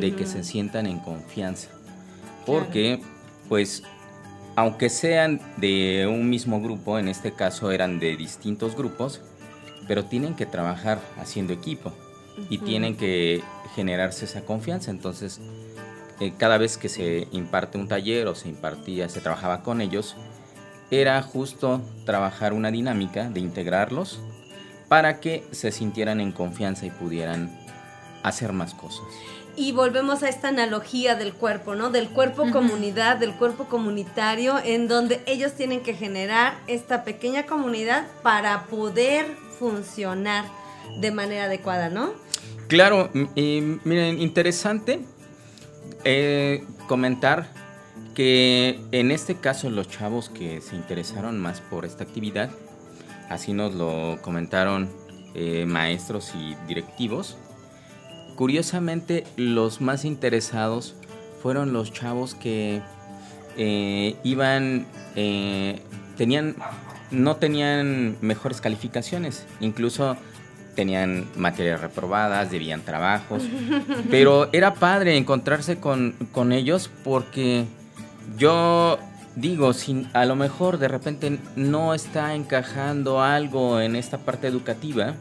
de 0.00 0.14
que 0.14 0.26
se 0.26 0.44
sientan 0.44 0.86
en 0.86 1.00
confianza. 1.00 1.68
Porque, 2.46 3.00
pues, 3.48 3.82
aunque 4.54 4.88
sean 4.88 5.40
de 5.56 6.06
un 6.08 6.30
mismo 6.30 6.60
grupo, 6.60 6.98
en 6.98 7.08
este 7.08 7.32
caso 7.32 7.70
eran 7.72 7.98
de 7.98 8.16
distintos 8.16 8.76
grupos, 8.76 9.20
pero 9.88 10.04
tienen 10.04 10.34
que 10.34 10.46
trabajar 10.46 11.00
haciendo 11.18 11.52
equipo 11.52 11.92
y 12.50 12.58
tienen 12.58 12.96
que 12.96 13.42
generarse 13.74 14.24
esa 14.24 14.42
confianza. 14.42 14.90
Entonces, 14.90 15.40
eh, 16.20 16.32
cada 16.36 16.58
vez 16.58 16.76
que 16.76 16.88
se 16.88 17.28
imparte 17.32 17.78
un 17.78 17.88
taller 17.88 18.26
o 18.26 18.34
se 18.34 18.48
impartía, 18.48 19.08
se 19.08 19.20
trabajaba 19.20 19.62
con 19.62 19.80
ellos, 19.80 20.16
era 20.90 21.20
justo 21.22 21.80
trabajar 22.04 22.52
una 22.52 22.70
dinámica 22.70 23.28
de 23.28 23.40
integrarlos 23.40 24.20
para 24.88 25.20
que 25.20 25.44
se 25.52 25.70
sintieran 25.70 26.20
en 26.20 26.32
confianza 26.32 26.86
y 26.86 26.90
pudieran 26.90 27.56
hacer 28.22 28.52
más 28.52 28.74
cosas. 28.74 29.06
Y 29.54 29.72
volvemos 29.72 30.22
a 30.22 30.28
esta 30.28 30.48
analogía 30.48 31.16
del 31.16 31.34
cuerpo, 31.34 31.74
¿no? 31.74 31.90
Del 31.90 32.08
cuerpo 32.08 32.50
comunidad, 32.52 33.16
del 33.16 33.34
cuerpo 33.34 33.64
comunitario, 33.64 34.56
en 34.64 34.86
donde 34.86 35.20
ellos 35.26 35.52
tienen 35.54 35.82
que 35.82 35.94
generar 35.94 36.54
esta 36.68 37.04
pequeña 37.04 37.44
comunidad 37.44 38.06
para 38.22 38.66
poder 38.66 39.26
funcionar 39.58 40.44
de 41.00 41.10
manera 41.10 41.44
adecuada, 41.44 41.88
¿no? 41.90 42.12
Claro, 42.68 43.10
y 43.34 43.78
miren, 43.84 44.20
interesante 44.20 45.00
eh, 46.04 46.64
comentar 46.86 47.48
que 48.14 48.80
en 48.92 49.10
este 49.10 49.36
caso 49.36 49.70
los 49.70 49.88
chavos 49.88 50.28
que 50.28 50.60
se 50.60 50.76
interesaron 50.76 51.38
más 51.38 51.60
por 51.60 51.84
esta 51.84 52.04
actividad, 52.04 52.50
así 53.28 53.52
nos 53.52 53.74
lo 53.74 54.18
comentaron 54.22 54.90
eh, 55.34 55.66
maestros 55.66 56.32
y 56.34 56.56
directivos, 56.66 57.36
curiosamente 58.36 59.24
los 59.36 59.80
más 59.80 60.04
interesados 60.04 60.94
fueron 61.42 61.72
los 61.72 61.92
chavos 61.92 62.34
que 62.34 62.82
eh, 63.56 64.16
iban, 64.24 64.86
tenían, 66.16 66.56
no 67.10 67.36
tenían 67.36 68.16
mejores 68.20 68.60
calificaciones, 68.60 69.46
incluso 69.60 70.16
tenían 70.78 71.26
materias 71.34 71.80
reprobadas, 71.80 72.52
debían 72.52 72.82
trabajos, 72.82 73.42
pero 74.12 74.48
era 74.52 74.74
padre 74.74 75.16
encontrarse 75.16 75.78
con, 75.80 76.14
ellos 76.52 76.88
porque 77.02 77.64
yo 78.36 78.96
digo, 79.34 79.72
si 79.72 80.06
a 80.12 80.24
lo 80.24 80.36
mejor 80.36 80.78
de 80.78 80.86
repente 80.86 81.40
no 81.56 81.94
está 81.94 82.36
encajando 82.36 83.20
algo 83.20 83.80
en 83.80 83.96
esta 83.96 84.18
parte 84.18 84.46
educativa, 84.46 85.14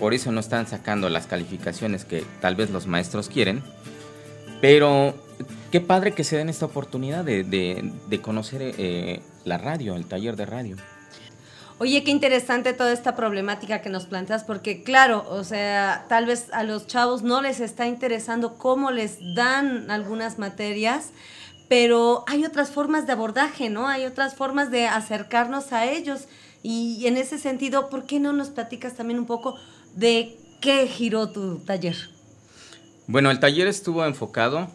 por 0.00 0.14
eso 0.14 0.32
no 0.32 0.40
están 0.40 0.66
sacando 0.66 1.08
las 1.10 1.28
calificaciones 1.28 2.04
que 2.04 2.24
tal 2.40 2.56
vez 2.56 2.70
los 2.70 2.88
maestros 2.88 3.28
quieren, 3.28 3.62
pero 4.60 5.14
qué 5.70 5.80
padre 5.80 6.10
que 6.10 6.24
se 6.24 6.36
den 6.36 6.48
esta 6.48 6.66
oportunidad 6.66 7.24
de, 7.24 8.20
conocer 8.20 8.74
eh, 8.78 9.20
la 9.44 9.58
radio, 9.58 9.94
el 9.94 10.06
taller 10.06 10.34
de 10.34 10.44
radio. 10.44 10.76
Oye, 11.82 12.04
qué 12.04 12.12
interesante 12.12 12.74
toda 12.74 12.92
esta 12.92 13.16
problemática 13.16 13.82
que 13.82 13.90
nos 13.90 14.06
planteas, 14.06 14.44
porque 14.44 14.84
claro, 14.84 15.26
o 15.28 15.42
sea, 15.42 16.06
tal 16.08 16.26
vez 16.26 16.46
a 16.52 16.62
los 16.62 16.86
chavos 16.86 17.24
no 17.24 17.42
les 17.42 17.58
está 17.58 17.88
interesando 17.88 18.54
cómo 18.56 18.92
les 18.92 19.18
dan 19.34 19.90
algunas 19.90 20.38
materias, 20.38 21.10
pero 21.68 22.22
hay 22.28 22.44
otras 22.44 22.70
formas 22.70 23.08
de 23.08 23.14
abordaje, 23.14 23.68
¿no? 23.68 23.88
Hay 23.88 24.04
otras 24.04 24.36
formas 24.36 24.70
de 24.70 24.86
acercarnos 24.86 25.72
a 25.72 25.90
ellos. 25.90 26.28
Y 26.62 27.04
en 27.08 27.16
ese 27.16 27.36
sentido, 27.36 27.90
¿por 27.90 28.06
qué 28.06 28.20
no 28.20 28.32
nos 28.32 28.50
platicas 28.50 28.94
también 28.94 29.18
un 29.18 29.26
poco 29.26 29.58
de 29.96 30.36
qué 30.60 30.86
giró 30.86 31.30
tu 31.30 31.58
taller? 31.58 31.96
Bueno, 33.08 33.28
el 33.32 33.40
taller 33.40 33.66
estuvo 33.66 34.06
enfocado 34.06 34.68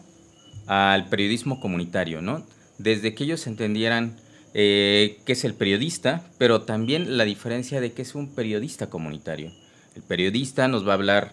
al 0.66 1.08
periodismo 1.08 1.58
comunitario, 1.58 2.20
¿no? 2.20 2.44
Desde 2.76 3.14
que 3.14 3.24
ellos 3.24 3.46
entendieran 3.46 4.14
eh, 4.60 5.20
qué 5.24 5.34
es 5.34 5.44
el 5.44 5.54
periodista, 5.54 6.24
pero 6.36 6.62
también 6.62 7.16
la 7.16 7.24
diferencia 7.24 7.80
de 7.80 7.92
qué 7.92 8.02
es 8.02 8.16
un 8.16 8.34
periodista 8.34 8.90
comunitario. 8.90 9.52
El 9.94 10.02
periodista 10.02 10.66
nos 10.66 10.84
va 10.84 10.90
a 10.90 10.94
hablar 10.94 11.32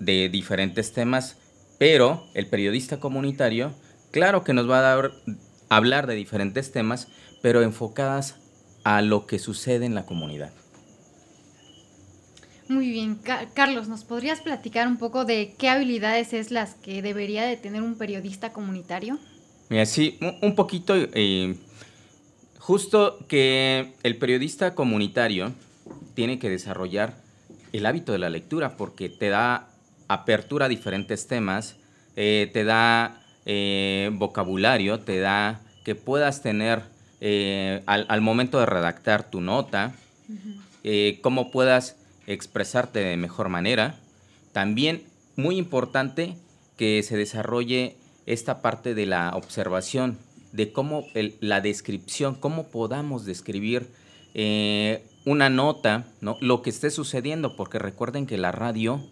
de 0.00 0.30
diferentes 0.30 0.94
temas, 0.94 1.36
pero 1.78 2.26
el 2.32 2.46
periodista 2.46 2.98
comunitario, 2.98 3.74
claro 4.10 4.42
que 4.42 4.54
nos 4.54 4.70
va 4.70 4.78
a 4.78 4.80
dar, 4.80 5.12
hablar 5.68 6.06
de 6.06 6.14
diferentes 6.14 6.72
temas, 6.72 7.08
pero 7.42 7.60
enfocadas 7.60 8.36
a 8.84 9.02
lo 9.02 9.26
que 9.26 9.38
sucede 9.38 9.84
en 9.84 9.94
la 9.94 10.06
comunidad. 10.06 10.50
Muy 12.68 12.88
bien, 12.88 13.18
Carlos, 13.52 13.88
¿nos 13.88 14.04
podrías 14.04 14.40
platicar 14.40 14.88
un 14.88 14.96
poco 14.96 15.26
de 15.26 15.54
qué 15.58 15.68
habilidades 15.68 16.32
es 16.32 16.50
las 16.50 16.72
que 16.76 17.02
debería 17.02 17.44
de 17.44 17.58
tener 17.58 17.82
un 17.82 17.98
periodista 17.98 18.54
comunitario? 18.54 19.18
Mira, 19.68 19.84
sí, 19.84 20.18
un 20.40 20.54
poquito, 20.54 20.94
eh, 20.96 21.54
justo 22.62 23.18
que 23.26 23.92
el 24.04 24.16
periodista 24.18 24.76
comunitario 24.76 25.52
tiene 26.14 26.38
que 26.38 26.48
desarrollar 26.48 27.16
el 27.72 27.86
hábito 27.86 28.12
de 28.12 28.18
la 28.18 28.30
lectura 28.30 28.76
porque 28.76 29.08
te 29.08 29.30
da 29.30 29.66
apertura 30.06 30.66
a 30.66 30.68
diferentes 30.68 31.26
temas, 31.26 31.74
eh, 32.14 32.48
te 32.52 32.62
da 32.62 33.20
eh, 33.46 34.10
vocabulario, 34.12 35.00
te 35.00 35.18
da 35.18 35.60
que 35.84 35.96
puedas 35.96 36.40
tener 36.42 36.82
al, 37.86 38.20
momento 38.20 38.60
de 38.60 38.66
redactar 38.66 39.28
tu 39.28 39.40
nota, 39.40 39.94
cómo 41.22 41.50
puedas 41.50 41.96
expresarte 42.26 43.00
de 43.00 43.16
mejor 43.16 43.48
manera. 43.48 43.96
También 44.52 45.02
muy 45.36 45.56
importante 45.56 46.36
que 46.76 47.02
se 47.02 47.16
desarrolle 47.16 47.96
esta 48.26 48.62
parte 48.62 48.94
de 48.94 49.06
la 49.06 49.30
observación, 49.34 50.18
de 50.52 50.72
cómo 50.72 51.06
la 51.40 51.60
descripción, 51.60 52.34
cómo 52.34 52.68
podamos 52.68 53.24
describir 53.24 53.88
eh, 54.34 55.04
una 55.24 55.50
nota, 55.50 56.06
¿no? 56.20 56.36
lo 56.40 56.62
que 56.62 56.70
esté 56.70 56.90
sucediendo, 56.90 57.56
porque 57.56 57.78
recuerden 57.78 58.26
que 58.26 58.38
la 58.38 58.52
radio 58.52 59.02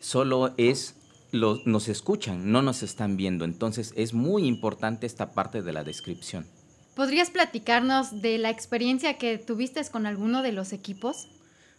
solo 0.00 0.54
es, 0.56 0.96
nos 1.32 1.88
escuchan, 1.88 2.50
no 2.50 2.62
nos 2.62 2.82
están 2.82 3.16
viendo, 3.16 3.44
entonces 3.44 3.92
es 3.96 4.14
muy 4.14 4.46
importante 4.46 5.06
esta 5.06 5.32
parte 5.32 5.62
de 5.62 5.72
la 5.72 5.84
descripción. 5.84 6.46
¿Podrías 6.94 7.30
platicarnos 7.30 8.22
de 8.22 8.38
la 8.38 8.50
experiencia 8.50 9.18
que 9.18 9.38
tuviste 9.38 9.80
con 9.90 10.06
alguno 10.06 10.42
de 10.42 10.52
los 10.52 10.72
equipos? 10.72 11.28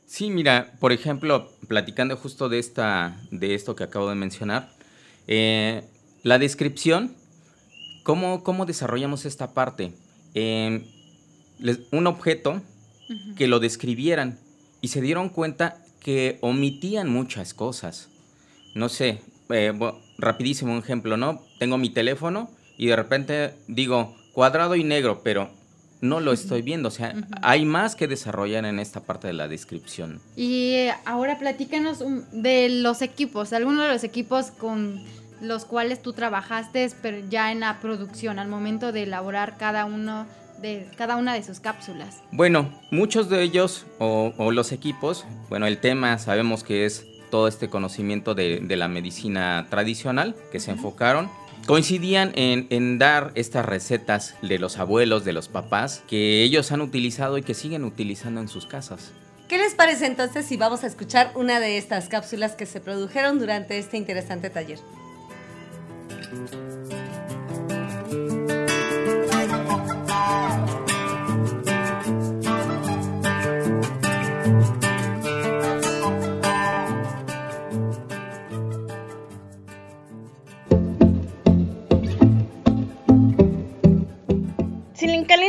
Sí, 0.05 0.29
mira, 0.29 0.71
por 0.79 0.91
ejemplo, 0.91 1.51
platicando 1.67 2.15
justo 2.17 2.49
de, 2.49 2.57
esta, 2.57 3.19
de 3.29 3.53
esto 3.53 3.75
que 3.75 3.83
acabo 3.83 4.09
de 4.09 4.15
mencionar, 4.15 4.71
eh, 5.27 5.83
la 6.23 6.39
descripción, 6.39 7.15
¿cómo, 8.09 8.43
¿cómo, 8.43 8.65
desarrollamos 8.65 9.25
esta 9.25 9.53
parte? 9.53 9.93
Eh, 10.33 10.83
un 11.91 12.07
objeto 12.07 12.59
que 13.35 13.45
lo 13.45 13.59
describieran 13.59 14.39
y 14.81 14.87
se 14.87 14.99
dieron 14.99 15.29
cuenta 15.29 15.77
que 15.99 16.39
omitían 16.41 17.07
muchas 17.07 17.53
cosas. 17.53 18.09
No 18.73 18.89
sé, 18.89 19.21
eh, 19.49 19.71
rapidísimo 20.17 20.73
un 20.73 20.79
ejemplo, 20.79 21.17
¿no? 21.17 21.43
Tengo 21.59 21.77
mi 21.77 21.91
teléfono 21.91 22.49
y 22.79 22.87
de 22.87 22.95
repente 22.95 23.53
digo 23.67 24.15
cuadrado 24.33 24.75
y 24.75 24.83
negro, 24.83 25.21
pero 25.23 25.51
no 26.01 26.19
lo 26.19 26.33
estoy 26.33 26.63
viendo. 26.63 26.87
O 26.87 26.91
sea, 26.91 27.13
hay 27.43 27.63
más 27.63 27.95
que 27.95 28.07
desarrollar 28.07 28.65
en 28.65 28.79
esta 28.79 29.01
parte 29.01 29.27
de 29.27 29.33
la 29.33 29.47
descripción. 29.47 30.19
Y 30.35 30.71
eh, 30.71 30.93
ahora 31.05 31.37
platícanos 31.37 32.03
de 32.31 32.69
los 32.69 33.03
equipos, 33.03 33.53
algunos 33.53 33.85
de 33.85 33.93
los 33.93 34.03
equipos 34.03 34.49
con 34.49 34.99
los 35.41 35.65
cuales 35.65 36.01
tú 36.01 36.13
trabajaste, 36.13 36.89
pero 37.01 37.17
ya 37.29 37.51
en 37.51 37.61
la 37.61 37.79
producción, 37.79 38.39
al 38.39 38.47
momento 38.47 38.91
de 38.91 39.03
elaborar 39.03 39.57
cada 39.57 39.85
uno 39.85 40.25
de 40.61 40.87
cada 40.97 41.15
una 41.15 41.33
de 41.33 41.43
sus 41.43 41.59
cápsulas. 41.59 42.21
Bueno, 42.31 42.69
muchos 42.91 43.29
de 43.29 43.41
ellos 43.41 43.85
o, 43.97 44.51
los 44.51 44.71
equipos, 44.71 45.25
bueno, 45.49 45.67
el 45.67 45.79
tema 45.79 46.17
sabemos 46.19 46.63
que 46.63 46.85
es 46.85 47.05
todo 47.31 47.47
este 47.47 47.69
conocimiento 47.69 48.35
de, 48.35 48.61
la 48.67 48.87
medicina 48.87 49.67
tradicional 49.69 50.35
que 50.51 50.59
se 50.59 50.71
enfocaron 50.71 51.29
coincidían 51.65 52.31
en, 52.35 52.97
dar 52.97 53.31
estas 53.35 53.65
recetas 53.65 54.35
de 54.41 54.57
los 54.57 54.77
abuelos, 54.77 55.23
de 55.23 55.33
los 55.33 55.49
papás, 55.49 56.03
que 56.07 56.41
ellos 56.41 56.71
han 56.71 56.81
utilizado 56.81 57.37
y 57.37 57.43
que 57.43 57.53
siguen 57.53 57.83
utilizando 57.83 58.41
en 58.41 58.47
sus 58.47 58.65
casas. 58.65 59.11
¿Qué 59.47 59.57
les 59.57 59.75
parece 59.75 60.05
entonces 60.05 60.45
si 60.45 60.57
vamos 60.57 60.83
a 60.83 60.87
escuchar 60.87 61.31
una 61.35 61.59
de 61.59 61.77
estas 61.77 62.07
cápsulas 62.07 62.53
que 62.53 62.65
se 62.65 62.79
produjeron 62.79 63.39
durante 63.39 63.77
este 63.77 63.97
interesante 63.97 64.49
taller? 64.49 64.79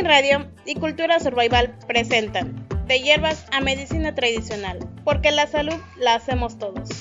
Radio 0.03 0.51
y 0.65 0.75
Cultura 0.75 1.19
Survival 1.19 1.73
presentan 1.87 2.67
De 2.85 2.99
hierbas 2.99 3.45
a 3.51 3.61
medicina 3.61 4.13
tradicional, 4.13 4.79
porque 5.05 5.31
la 5.31 5.47
salud 5.47 5.79
la 5.95 6.15
hacemos 6.15 6.59
todos. 6.59 7.00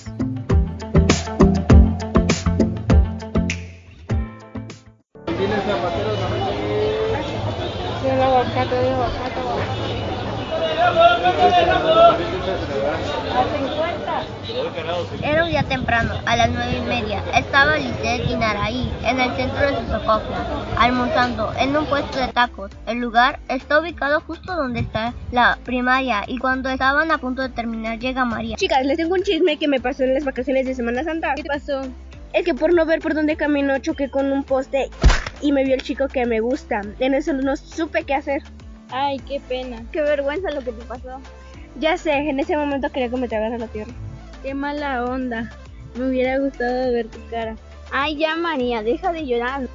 Era 15.23 15.45
un 15.45 15.51
día 15.51 15.63
temprano, 15.65 16.15
a 16.25 16.37
las 16.37 16.51
nueve 16.51 16.79
y 16.79 16.81
media. 16.81 17.23
Estaba 17.35 17.77
Lisette 17.77 18.31
y 18.31 18.37
Naraí 18.37 18.91
en 19.05 19.21
el 19.21 19.31
centro 19.37 19.61
de 19.61 19.77
Sosocofla, 19.77 20.39
almorzando 20.79 21.53
en 21.59 21.77
un 21.77 21.87
puesto 21.87 22.19
de 22.19 22.29
tacos. 22.29 22.71
El 22.87 22.99
lugar 22.99 23.39
está 23.49 23.81
ubicado 23.81 24.21
justo 24.21 24.57
donde 24.57 24.81
está 24.81 25.13
la 25.31 25.59
primaria 25.65 26.25
y 26.27 26.39
cuando 26.39 26.71
estaban 26.71 27.11
a 27.11 27.19
punto 27.19 27.43
de 27.43 27.51
terminar 27.51 27.99
llega 27.99 28.25
María. 28.25 28.57
Chicas, 28.57 28.85
les 28.85 28.97
tengo 28.97 29.15
un 29.15 29.23
chisme 29.23 29.59
que 29.59 29.69
me 29.69 29.81
pasó 29.81 30.05
en 30.05 30.15
las 30.15 30.25
vacaciones 30.25 30.67
de 30.67 30.75
Semana 30.75 31.05
Santa. 31.05 31.35
¿Qué 31.35 31.45
pasó? 31.45 31.83
Es 32.33 32.45
que 32.45 32.55
por 32.55 32.73
no 32.73 32.87
ver 32.87 33.01
por 33.01 33.15
dónde 33.15 33.37
camino 33.37 33.79
choqué 33.79 34.09
con 34.09 34.33
un 34.33 34.45
poste 34.45 34.89
y 35.41 35.53
me 35.53 35.65
vio 35.65 35.75
el 35.75 35.83
chico 35.83 36.09
que 36.09 36.27
me 36.27 36.41
gusta. 36.41 36.83
En 36.99 37.15
eso 37.15 37.33
no 37.33 37.57
supe 37.57 38.05
qué 38.05 38.15
hacer. 38.15 38.43
Ay, 38.91 39.19
qué 39.21 39.41
pena. 39.49 39.83
Qué 39.93 40.03
vergüenza 40.03 40.51
lo 40.51 40.61
que 40.63 40.73
te 40.73 40.85
pasó. 40.85 41.21
Ya 41.79 41.97
sé, 41.97 42.13
en 42.13 42.41
ese 42.41 42.57
momento 42.57 42.91
quería 42.91 43.09
que 43.09 43.17
me 43.17 43.27
a 43.27 43.59
la 43.59 43.67
tierra. 43.69 43.93
Qué 44.43 44.55
mala 44.55 45.05
onda. 45.05 45.51
Me 45.97 46.09
hubiera 46.09 46.39
gustado 46.39 46.93
ver 46.93 47.07
tu 47.09 47.19
cara. 47.31 47.57
Ay, 47.93 48.17
ya 48.17 48.37
María, 48.37 48.83
deja 48.83 49.13
de 49.13 49.27
llorar. 49.27 49.69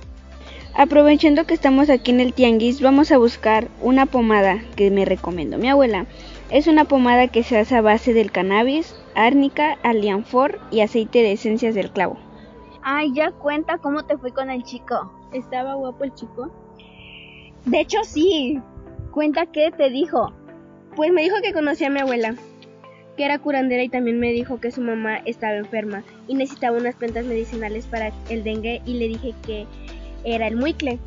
Aprovechando 0.73 1.45
que 1.45 1.53
estamos 1.53 1.89
aquí 1.89 2.11
en 2.11 2.19
el 2.19 2.33
tianguis, 2.33 2.81
vamos 2.81 3.11
a 3.11 3.17
buscar 3.17 3.69
una 3.81 4.05
pomada 4.05 4.61
que 4.75 4.91
me 4.91 5.05
recomendó 5.05 5.57
mi 5.57 5.69
abuela. 5.69 6.05
Es 6.51 6.67
una 6.67 6.85
pomada 6.85 7.29
que 7.29 7.43
se 7.43 7.57
hace 7.57 7.75
a 7.75 7.81
base 7.81 8.13
del 8.13 8.31
cannabis, 8.31 8.95
árnica, 9.15 9.77
alianfor 9.83 10.59
y 10.71 10.81
aceite 10.81 11.19
de 11.19 11.31
esencias 11.31 11.75
del 11.75 11.91
clavo. 11.91 12.24
Ay, 12.87 13.13
ya 13.15 13.31
cuenta 13.31 13.79
cómo 13.79 14.05
te 14.05 14.15
fue 14.15 14.31
con 14.31 14.51
el 14.51 14.61
chico. 14.61 15.11
¿Estaba 15.33 15.73
guapo 15.73 16.03
el 16.03 16.13
chico? 16.13 16.51
De 17.65 17.79
hecho, 17.79 18.03
sí. 18.03 18.61
Cuenta 19.11 19.47
qué 19.47 19.71
te 19.75 19.89
dijo. 19.89 20.31
Pues 20.95 21.11
me 21.11 21.23
dijo 21.23 21.35
que 21.41 21.51
conocía 21.51 21.87
a 21.87 21.89
mi 21.89 22.01
abuela, 22.01 22.35
que 23.17 23.25
era 23.25 23.39
curandera 23.39 23.81
y 23.81 23.89
también 23.89 24.19
me 24.19 24.31
dijo 24.31 24.59
que 24.59 24.69
su 24.69 24.81
mamá 24.81 25.17
estaba 25.25 25.55
enferma 25.55 26.03
y 26.27 26.35
necesitaba 26.35 26.77
unas 26.77 26.93
plantas 26.93 27.25
medicinales 27.25 27.87
para 27.87 28.11
el 28.29 28.43
dengue 28.43 28.83
y 28.85 28.99
le 28.99 29.07
dije 29.07 29.33
que 29.43 29.65
era 30.23 30.45
el 30.45 30.55
muicle. 30.55 30.99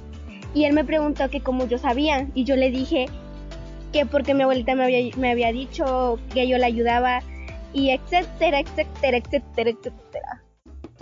Y 0.55 0.64
él 0.64 0.73
me 0.73 0.85
preguntó 0.85 1.31
que 1.31 1.43
cómo 1.43 1.69
yo 1.69 1.79
sabía 1.79 2.27
y 2.35 2.43
yo 2.43 2.57
le 2.57 2.73
dije 2.73 3.07
que 3.93 4.05
porque 4.05 4.35
mi 4.35 4.43
abuelita 4.43 4.75
me 4.75 4.83
había, 4.83 5.17
me 5.17 5.31
había 5.31 5.53
dicho 5.53 6.19
que 6.35 6.49
yo 6.49 6.59
la 6.59 6.67
ayudaba 6.67 7.21
y 7.73 7.91
etcétera, 7.91 8.59
etcétera, 8.59 9.19
etcétera, 9.19 9.71
etcétera. 9.71 10.43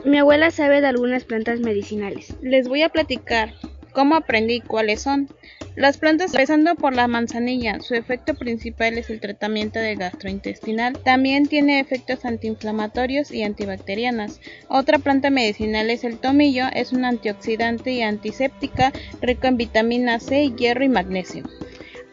Mi 0.07 0.19
abuela 0.19 0.53
sabe 0.53 0.81
de 0.81 0.87
algunas 0.87 1.25
plantas 1.25 1.59
medicinales. 1.59 2.37
Les 2.41 2.69
voy 2.69 2.83
a 2.83 2.91
platicar 2.91 3.55
cómo 3.93 4.15
aprendí 4.15 4.61
cuáles 4.61 5.03
son. 5.03 5.29
Las 5.75 5.99
plantas, 5.99 6.33
empezando 6.33 6.77
por 6.77 6.95
la 6.95 7.09
manzanilla, 7.09 7.81
su 7.81 7.97
efecto 7.97 8.35
principal 8.35 8.99
es 8.99 9.11
el 9.11 9.19
tratamiento 9.19 9.81
de 9.81 9.97
gastrointestinal. 9.97 10.97
También 11.03 11.47
tiene 11.49 11.81
efectos 11.81 12.25
antiinflamatorios 12.25 13.33
y 13.33 13.43
antibacterianas. 13.43 14.41
Otra 14.69 15.01
planta 15.01 15.29
medicinal 15.29 15.91
es 15.91 16.05
el 16.05 16.19
tomillo, 16.19 16.67
es 16.73 16.93
un 16.93 17.05
antioxidante 17.05 17.91
y 17.91 18.03
antiséptica, 18.03 18.93
rico 19.21 19.49
en 19.49 19.57
vitamina 19.57 20.21
C, 20.21 20.53
hierro 20.57 20.85
y 20.85 20.89
magnesio. 20.89 21.43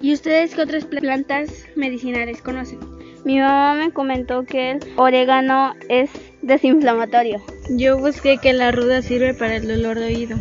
¿Y 0.02 0.14
ustedes 0.14 0.56
qué 0.56 0.64
otras 0.64 0.86
plantas 0.86 1.66
medicinales 1.76 2.42
conocen? 2.42 2.80
Mi 3.24 3.38
mamá 3.38 3.76
me 3.76 3.92
comentó 3.92 4.46
que 4.46 4.72
el 4.72 4.80
orégano 4.98 5.76
es 5.90 6.10
desinflamatorio. 6.44 7.42
Yo 7.70 7.98
busqué 7.98 8.38
que 8.38 8.54
la 8.54 8.72
ruda 8.72 9.02
sirve 9.02 9.34
para 9.34 9.56
el 9.56 9.68
dolor 9.68 9.98
de 9.98 10.06
oído. 10.06 10.38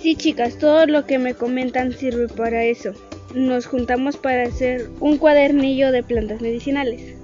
Sí, 0.00 0.14
chicas, 0.14 0.58
todo 0.58 0.86
lo 0.86 1.06
que 1.06 1.18
me 1.18 1.34
comentan 1.34 1.92
sirve 1.92 2.28
para 2.28 2.64
eso. 2.64 2.92
nos 3.34 3.66
juntamos 3.66 4.16
para 4.16 4.42
hacer 4.42 4.90
un 4.98 5.16
cuadernillo 5.16 5.92
de 5.92 6.02
plantas 6.02 6.40
medicinales. 6.40 7.14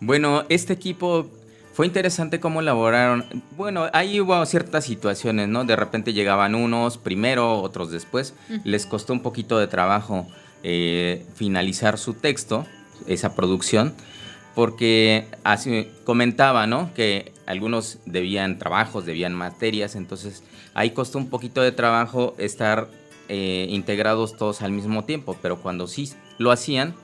Bueno, 0.00 0.44
este 0.48 0.74
equipo 0.74 1.26
fue 1.74 1.86
interesante 1.86 2.38
cómo 2.38 2.60
elaboraron. 2.60 3.24
Bueno, 3.56 3.90
ahí 3.92 4.20
hubo 4.20 4.46
ciertas 4.46 4.84
situaciones, 4.84 5.48
¿no? 5.48 5.64
De 5.64 5.74
repente 5.74 6.12
llegaban 6.12 6.54
unos 6.54 6.98
primero, 6.98 7.60
otros 7.60 7.90
después. 7.90 8.32
Les 8.62 8.86
costó 8.86 9.12
un 9.12 9.20
poquito 9.20 9.58
de 9.58 9.66
trabajo 9.66 10.28
eh, 10.62 11.26
finalizar 11.34 11.98
su 11.98 12.14
texto, 12.14 12.64
esa 13.08 13.34
producción, 13.34 13.92
porque 14.54 15.26
así 15.42 15.88
comentaba, 16.04 16.68
¿no? 16.68 16.94
Que 16.94 17.32
algunos 17.44 17.98
debían 18.06 18.58
trabajos, 18.58 19.04
debían 19.04 19.34
materias, 19.34 19.96
entonces 19.96 20.44
ahí 20.74 20.90
costó 20.90 21.18
un 21.18 21.28
poquito 21.28 21.60
de 21.60 21.72
trabajo 21.72 22.36
estar 22.38 22.88
eh, 23.28 23.66
integrados 23.68 24.36
todos 24.36 24.62
al 24.62 24.70
mismo 24.70 25.04
tiempo, 25.04 25.36
pero 25.42 25.60
cuando 25.60 25.88
sí 25.88 26.12
lo 26.38 26.52
hacían, 26.52 26.94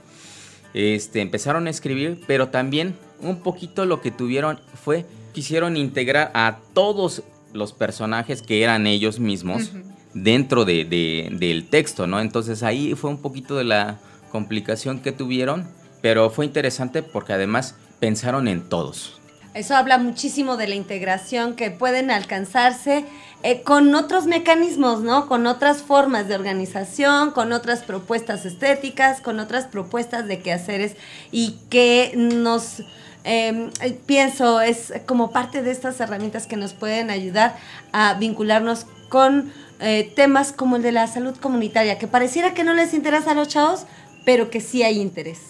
este, 0.75 1.21
empezaron 1.21 1.67
a 1.67 1.71
escribir, 1.71 2.21
pero 2.29 2.51
también 2.51 2.95
un 3.23 3.41
poquito 3.41 3.85
lo 3.85 4.01
que 4.01 4.11
tuvieron 4.11 4.61
fue, 4.75 5.07
quisieron 5.33 5.77
integrar 5.77 6.31
a 6.35 6.59
todos 6.73 7.23
los 7.53 7.73
personajes 7.73 8.43
que 8.43 8.63
eran 8.63 8.87
ellos 8.87 9.19
mismos 9.19 9.73
dentro 10.15 10.65
de, 10.65 10.85
del 11.33 11.69
texto, 11.69 12.07
¿no? 12.07 12.21
Entonces 12.21 12.63
ahí 12.63 12.95
fue 12.95 13.11
un 13.11 13.19
poquito 13.19 13.57
de 13.57 13.65
la 13.65 13.99
complicación 14.31 15.01
que 15.01 15.13
tuvieron, 15.13 15.69
pero 16.01 16.31
fue 16.31 16.47
interesante 16.47 17.03
porque 17.03 17.33
además 17.33 17.75
pensaron 17.99 18.49
en 18.49 18.69
todos. 18.69 19.21
Eso 19.53 19.75
habla 19.75 19.99
muchísimo 19.99 20.57
de 20.57 20.69
la 20.69 20.77
integración 20.77 21.57
que 21.57 21.73
pueden 21.73 22.13
alcanzarse 22.13 23.05
eh, 23.43 23.63
con 23.63 23.93
otros 23.97 24.27
mecanismos, 24.27 25.01
¿no? 25.01 25.27
Con 25.27 25.49
otras 25.49 25.83
formas 25.83 26.29
de 26.29 26.37
organización, 26.37 27.33
con 27.33 27.53
otras 27.53 27.83
propuestas 27.83 28.47
estéticas, 28.47 29.21
con 29.21 29.41
otras 29.41 29.65
propuestas 29.65 30.29
de 30.29 30.39
quehaceres 30.39 30.95
y 31.33 31.59
que 31.69 32.13
nos, 32.17 32.85
eh, 33.25 33.71
pienso, 34.07 34.61
es 34.61 34.93
como 35.07 35.31
parte 35.31 35.63
de 35.63 35.71
estas 35.71 36.01
herramientas 36.01 36.47
que 36.47 36.57
nos 36.57 36.73
pueden 36.73 37.11
ayudar 37.11 37.57
a 37.93 38.15
vincularnos 38.15 38.87
con 39.09 39.53
eh, 39.81 40.13
temas 40.15 40.53
como 40.53 40.77
el 40.77 40.83
de 40.83 40.93
la 40.93 41.07
salud 41.07 41.37
comunitaria, 41.37 41.99
que 41.99 42.07
pareciera 42.07 42.55
que 42.55 42.65
no 42.65 42.75
les 42.75 42.95
interesa 42.95 43.33
a 43.33 43.35
los 43.35 43.49
chavos, 43.49 43.87
pero 44.25 44.51
que 44.51 44.61
sí 44.61 44.83
hay 44.83 45.01
interés. 45.01 45.41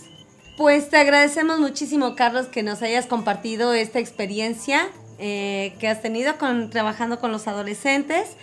Pues 0.56 0.90
te 0.90 0.98
agradecemos 0.98 1.58
muchísimo, 1.58 2.14
Carlos, 2.14 2.46
que 2.46 2.62
nos 2.62 2.82
hayas 2.82 3.06
compartido 3.06 3.72
esta 3.72 3.98
experiencia 3.98 4.88
eh, 5.18 5.74
que 5.78 5.88
has 5.88 6.00
tenido 6.00 6.38
con, 6.38 6.70
trabajando 6.70 7.18
con 7.18 7.32
los 7.32 7.46
adolescentes. 7.46 8.36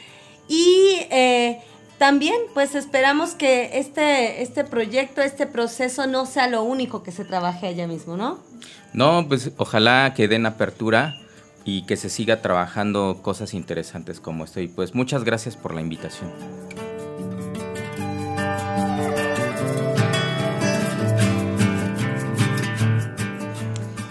Y 0.48 0.98
eh, 1.10 1.62
también, 1.98 2.36
pues 2.54 2.76
esperamos 2.76 3.32
que 3.32 3.80
este, 3.80 4.44
este 4.44 4.64
proyecto, 4.64 5.22
este 5.22 5.48
proceso 5.48 6.06
no 6.06 6.26
sea 6.28 6.48
lo 6.48 6.62
único 6.62 7.02
que 7.02 7.12
se 7.12 7.26
trabaje 7.26 7.68
allá 7.68 7.88
mismo, 7.88 8.18
¿no? 8.18 8.40
No, 8.94 9.26
pues 9.28 9.52
ojalá 9.58 10.14
que 10.16 10.28
den 10.28 10.46
apertura 10.46 11.16
y 11.66 11.86
que 11.86 11.98
se 11.98 12.10
siga 12.10 12.42
trabajando 12.42 13.20
cosas 13.24 13.54
interesantes 13.54 14.20
como 14.20 14.46
esto. 14.46 14.62
Y 14.62 14.68
pues 14.68 14.94
muchas 14.94 15.24
gracias 15.24 15.58
por 15.58 15.74
la 15.74 15.82
invitación. 15.82 16.32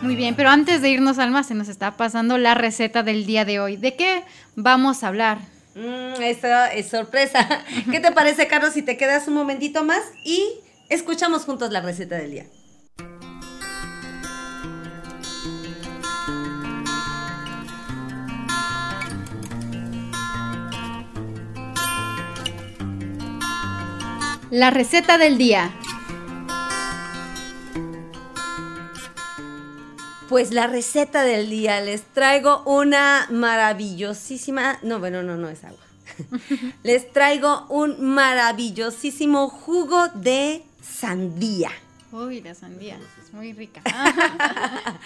Muy 0.02 0.16
bien, 0.16 0.34
pero 0.34 0.50
antes 0.50 0.82
de 0.82 0.90
irnos, 0.90 1.18
Alma, 1.18 1.44
se 1.44 1.54
nos 1.54 1.68
está 1.68 1.96
pasando 1.96 2.36
la 2.36 2.54
receta 2.54 3.02
del 3.02 3.26
día 3.26 3.44
de 3.44 3.60
hoy. 3.60 3.76
¿De 3.76 3.94
qué 3.94 4.24
vamos 4.56 5.02
a 5.02 5.08
hablar? 5.08 5.55
Mm, 5.76 6.22
eso 6.22 6.48
es 6.72 6.88
sorpresa. 6.88 7.46
¿Qué 7.90 8.00
te 8.00 8.10
parece, 8.10 8.48
Carlos, 8.48 8.72
si 8.72 8.80
te 8.80 8.96
quedas 8.96 9.28
un 9.28 9.34
momentito 9.34 9.84
más 9.84 10.02
y 10.24 10.42
escuchamos 10.88 11.44
juntos 11.44 11.70
la 11.70 11.82
receta 11.82 12.16
del 12.16 12.30
día? 12.30 12.46
La 24.50 24.70
receta 24.70 25.18
del 25.18 25.36
día. 25.36 25.74
Pues 30.28 30.50
la 30.50 30.66
receta 30.66 31.22
del 31.22 31.48
día, 31.50 31.80
les 31.80 32.02
traigo 32.02 32.64
una 32.64 33.28
maravillosísima, 33.30 34.78
no, 34.82 34.98
bueno, 34.98 35.22
no, 35.22 35.36
no 35.36 35.48
es 35.48 35.62
agua. 35.62 35.78
les 36.82 37.12
traigo 37.12 37.64
un 37.68 38.00
maravillosísimo 38.00 39.48
jugo 39.48 40.08
de 40.14 40.64
sandía. 40.82 41.70
Uy, 42.10 42.40
la 42.40 42.54
sandía, 42.56 42.98
es 43.22 43.32
muy 43.32 43.52
rica. 43.52 43.82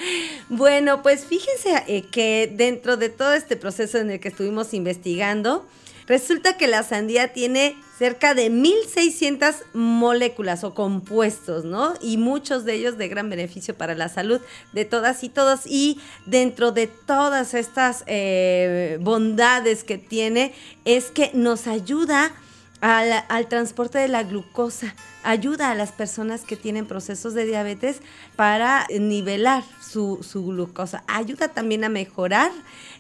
bueno, 0.49 1.03
pues 1.03 1.27
fíjense 1.27 1.83
eh, 1.87 2.03
que 2.11 2.51
dentro 2.55 2.97
de 2.97 3.11
todo 3.11 3.35
este 3.35 3.57
proceso 3.57 3.99
en 3.99 4.11
el 4.11 4.21
que 4.21 4.29
estuvimos 4.29 4.73
investigando, 4.73 5.67
Resulta 6.11 6.57
que 6.57 6.67
la 6.67 6.83
sandía 6.83 7.33
tiene 7.33 7.77
cerca 7.97 8.35
de 8.35 8.51
1600 8.51 9.55
moléculas 9.75 10.65
o 10.65 10.75
compuestos, 10.75 11.65
¿no? 11.65 11.95
Y 12.01 12.17
muchos 12.17 12.65
de 12.65 12.75
ellos 12.75 12.99
de 12.99 13.07
gran 13.07 13.31
beneficio 13.31 13.77
para 13.77 13.95
la 13.95 14.09
salud 14.09 14.41
de 14.73 14.85
todas 14.85 15.23
y 15.23 15.29
todos. 15.29 15.61
Y 15.67 16.01
dentro 16.27 16.73
de 16.73 16.89
todas 16.89 17.55
estas 17.55 18.03
eh, 18.09 18.99
bondades 19.01 19.85
que 19.85 19.99
tiene, 19.99 20.53
es 20.85 21.13
que 21.13 21.31
nos 21.33 21.69
ayuda 21.69 22.33
al, 22.81 23.47
transporte 23.49 23.99
de 23.99 24.09
la 24.09 24.25
glucosa, 24.25 24.97
ayuda 25.23 25.71
a 25.71 25.77
las 25.77 25.93
personas 25.93 26.43
que 26.43 26.57
tienen 26.57 26.87
procesos 26.87 27.35
de 27.35 27.45
diabetes 27.45 28.01
para 28.35 28.85
nivelar 28.89 29.63
su, 29.81 30.27
su 30.29 30.45
glucosa, 30.45 31.05
ayuda 31.07 31.47
también 31.47 31.85
a 31.85 31.89
mejorar. 31.89 32.51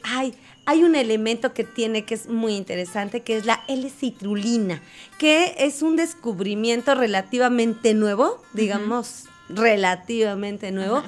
Ay, 0.05 0.35
hay 0.71 0.85
un 0.85 0.95
elemento 0.95 1.53
que 1.53 1.65
tiene 1.65 2.05
que 2.05 2.15
es 2.15 2.29
muy 2.29 2.55
interesante, 2.55 3.23
que 3.23 3.37
es 3.37 3.45
la 3.45 3.65
L-citrulina, 3.67 4.81
que 5.19 5.57
es 5.59 5.83
un 5.83 5.97
descubrimiento 5.97 6.95
relativamente 6.95 7.93
nuevo, 7.93 8.41
digamos, 8.53 9.25
relativamente 9.49 10.71
nuevo, 10.71 11.03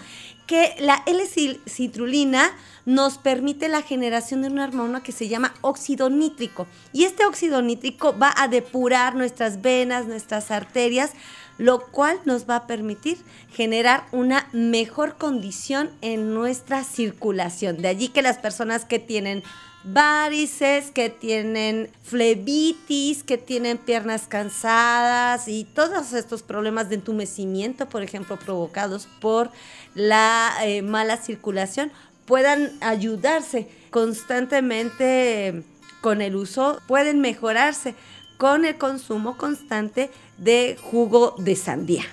que 0.47 0.75
la 0.79 1.03
L-citrulina 1.07 2.51
nos 2.85 3.19
permite 3.19 3.69
la 3.69 3.83
generación 3.83 4.43
de 4.43 4.49
una 4.49 4.65
hormona 4.65 5.03
que 5.03 5.13
se 5.13 5.29
llama 5.29 5.55
óxido 5.61 6.11
nítrico. 6.11 6.67
Y 6.93 7.05
este 7.05 7.25
óxido 7.25 7.63
nítrico 7.63 8.17
va 8.19 8.35
a 8.37 8.49
depurar 8.49 9.15
nuestras 9.15 9.63
venas, 9.63 10.07
nuestras 10.07 10.51
arterias, 10.51 11.13
lo 11.59 11.87
cual 11.87 12.19
nos 12.25 12.49
va 12.49 12.57
a 12.57 12.67
permitir 12.67 13.19
generar 13.53 14.05
una 14.11 14.49
mejor 14.53 15.17
condición 15.17 15.91
en 16.01 16.35
nuestra 16.35 16.83
circulación. 16.83 17.81
De 17.81 17.89
allí 17.89 18.09
que 18.09 18.23
las 18.23 18.39
personas 18.39 18.85
que 18.85 18.99
tienen 18.99 19.43
varices, 19.85 20.91
que 20.91 21.11
tienen 21.11 21.91
flebitis, 22.03 23.23
que 23.23 23.39
tienen 23.39 23.79
piernas 23.79 24.27
cansadas 24.29 25.49
y 25.49 25.65
todos 25.65 26.13
estos 26.13 26.43
problemas 26.43 26.89
de 26.89 26.97
entumecimiento, 26.97 27.89
por 27.89 28.03
ejemplo, 28.03 28.39
provocados 28.39 29.09
por 29.21 29.51
la 29.95 30.53
eh, 30.63 30.83
mala 30.83 31.17
circulación, 31.17 31.91
puedan 32.27 32.71
ayudarse 32.81 33.69
constantemente 33.91 35.63
con 36.01 36.23
el 36.23 36.37
uso, 36.37 36.81
pueden 36.87 37.21
mejorarse 37.21 37.95
con 38.39 38.65
el 38.65 38.77
consumo 38.77 39.37
constante 39.37 40.11
de 40.39 40.77
jugo 40.81 41.35
de 41.39 41.57
sandía. 41.57 42.05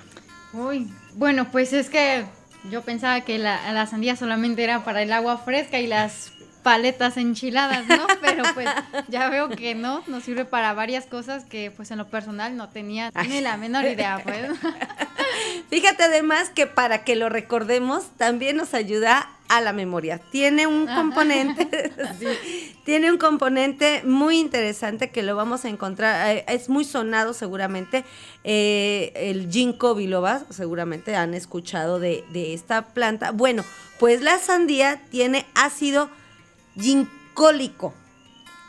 Uy, 0.52 0.92
bueno, 1.14 1.50
pues 1.50 1.72
es 1.72 1.88
que 1.88 2.24
yo 2.70 2.82
pensaba 2.82 3.20
que 3.22 3.38
la, 3.38 3.72
la 3.72 3.86
sandía 3.86 4.16
solamente 4.16 4.62
era 4.62 4.84
para 4.84 5.02
el 5.02 5.12
agua 5.12 5.38
fresca 5.38 5.78
y 5.80 5.86
las 5.86 6.32
paletas 6.62 7.16
enchiladas, 7.16 7.86
¿no? 7.88 8.06
Pero 8.20 8.42
pues 8.54 8.68
ya 9.08 9.28
veo 9.28 9.48
que 9.48 9.74
no, 9.74 10.02
nos 10.06 10.24
sirve 10.24 10.44
para 10.44 10.72
varias 10.72 11.06
cosas 11.06 11.44
que 11.44 11.70
pues 11.70 11.90
en 11.90 11.98
lo 11.98 12.08
personal 12.08 12.56
no 12.56 12.68
tenía 12.68 13.10
ni 13.28 13.40
la 13.40 13.56
menor 13.56 13.84
idea, 13.84 14.20
pues. 14.22 14.50
Fíjate 15.70 16.04
además 16.04 16.50
que 16.50 16.66
para 16.66 17.04
que 17.04 17.16
lo 17.16 17.28
recordemos 17.28 18.04
también 18.16 18.56
nos 18.56 18.74
ayuda 18.74 19.28
a 19.50 19.60
la 19.60 19.72
memoria. 19.72 20.18
Tiene 20.30 20.68
un 20.68 20.86
componente, 20.86 21.92
tiene 22.84 23.10
un 23.10 23.18
componente 23.18 24.02
muy 24.04 24.38
interesante 24.38 25.10
que 25.10 25.24
lo 25.24 25.34
vamos 25.34 25.64
a 25.64 25.68
encontrar, 25.68 26.36
eh, 26.36 26.44
es 26.46 26.68
muy 26.68 26.84
sonado 26.84 27.34
seguramente, 27.34 28.04
eh, 28.44 29.12
el 29.16 29.50
ginkgo 29.50 29.96
biloba, 29.96 30.42
seguramente 30.50 31.16
han 31.16 31.34
escuchado 31.34 31.98
de, 31.98 32.24
de 32.32 32.54
esta 32.54 32.88
planta. 32.88 33.32
Bueno, 33.32 33.64
pues 33.98 34.22
la 34.22 34.38
sandía 34.38 35.02
tiene 35.10 35.44
ácido 35.54 36.10
gincólico, 36.78 37.94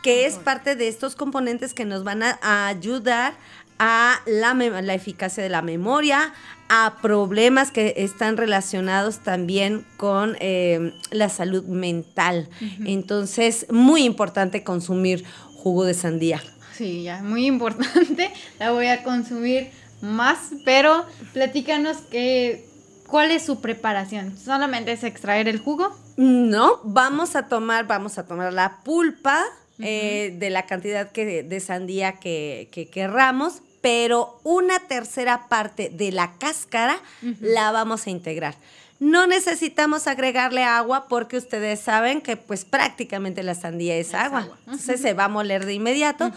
que 0.04 0.26
es 0.26 0.36
parte 0.36 0.76
de 0.76 0.88
estos 0.88 1.16
componentes 1.16 1.74
que 1.74 1.86
nos 1.86 2.04
van 2.04 2.24
a, 2.24 2.68
ayudar 2.68 3.34
a 3.80 4.20
la, 4.26 4.54
la 4.54 4.94
eficacia 4.94 5.42
de 5.42 5.50
la 5.50 5.62
memoria, 5.62 6.34
a 6.70 6.98
problemas 7.02 7.72
que 7.72 7.96
están 7.98 8.38
relacionados 8.38 9.20
también 9.20 9.86
con 9.98 10.38
eh, 10.40 10.94
la 11.10 11.28
salud 11.30 11.66
mental. 11.66 12.48
Entonces, 12.86 13.66
muy 13.70 14.04
importante 14.04 14.64
consumir 14.64 15.26
jugo 15.54 15.84
de 15.84 15.94
sandía. 15.94 16.42
Sí, 16.74 17.04
ya, 17.04 17.22
muy 17.22 17.46
importante. 17.46 18.32
La 18.60 18.72
voy 18.72 18.88
a 18.88 19.04
consumir 19.04 19.70
más, 20.02 20.52
pero 20.66 21.06
platícanos 21.34 21.98
que, 22.10 22.66
cuál 23.08 23.32
es 23.32 23.44
su 23.44 23.62
preparación. 23.62 24.38
¿Solamente 24.38 24.94
es 24.94 25.04
extraer 25.04 25.48
el 25.48 25.60
jugo? 25.60 25.96
No, 26.18 26.80
vamos 26.84 27.36
a 27.36 27.48
tomar, 27.48 27.88
vamos 27.88 28.18
a 28.18 28.26
tomar 28.26 28.54
la 28.54 28.80
pulpa 28.84 29.44
eh, 29.80 30.36
de 30.38 30.50
la 30.50 30.66
cantidad 30.66 31.12
que, 31.12 31.44
de 31.44 31.60
sandía 31.60 32.14
que, 32.14 32.70
que 32.72 32.90
querramos, 32.90 33.62
pero 33.82 34.40
una 34.44 34.80
tercera 34.80 35.48
parte 35.48 35.90
de 35.90 36.12
la 36.12 36.38
cáscara 36.38 37.00
la 37.40 37.72
vamos 37.72 38.08
a 38.08 38.10
integrar. 38.12 38.56
No 39.00 39.26
necesitamos 39.26 40.06
agregarle 40.06 40.64
agua 40.64 41.08
porque 41.08 41.36
ustedes 41.36 41.80
saben 41.80 42.22
que 42.22 42.38
pues 42.38 42.66
prácticamente 42.66 43.42
la 43.42 43.56
sandía 43.56 43.96
es, 43.96 44.14
agua. 44.14 44.48
Entonces 44.68 45.02
se 45.02 45.14
va 45.14 45.26
a 45.26 45.28
moler 45.28 45.66
de 45.66 45.74
inmediato. 45.74 46.32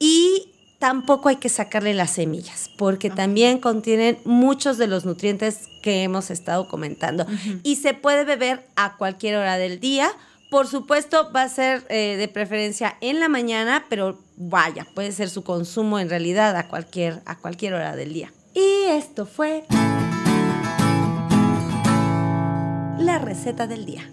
Y 0.00 0.51
tampoco 0.82 1.28
hay 1.28 1.36
que 1.36 1.48
sacarle 1.48 1.94
las 1.94 2.10
semillas 2.10 2.68
porque 2.76 3.08
también 3.08 3.60
contienen 3.60 4.18
muchos 4.24 4.78
de 4.78 4.88
los 4.88 5.04
nutrientes 5.04 5.68
que 5.80 6.02
hemos 6.02 6.28
estado 6.28 6.66
comentando. 6.66 7.24
Y 7.62 7.76
se 7.76 7.94
puede 7.94 8.24
beber 8.24 8.66
a 8.74 8.96
cualquier 8.96 9.36
hora 9.36 9.58
del 9.58 9.78
día. 9.78 10.10
Por 10.50 10.66
supuesto, 10.66 11.30
va 11.30 11.42
a 11.42 11.48
ser 11.48 11.86
eh, 11.88 12.16
de 12.16 12.26
preferencia 12.26 12.96
en 13.00 13.20
la 13.20 13.28
mañana, 13.28 13.84
pero 13.88 14.18
vaya, 14.36 14.84
puede 14.92 15.12
ser 15.12 15.30
su 15.30 15.44
consumo 15.44 16.00
en 16.00 16.10
realidad 16.10 16.56
a 16.56 16.66
cualquier, 16.66 17.22
a 17.26 17.38
cualquier 17.38 17.74
hora 17.74 17.94
del 17.94 18.12
día. 18.12 18.32
Y 18.52 18.86
esto 18.88 19.24
fue 19.24 19.62
la 22.98 23.20
receta 23.20 23.68
del 23.68 23.86
día. 23.86 24.10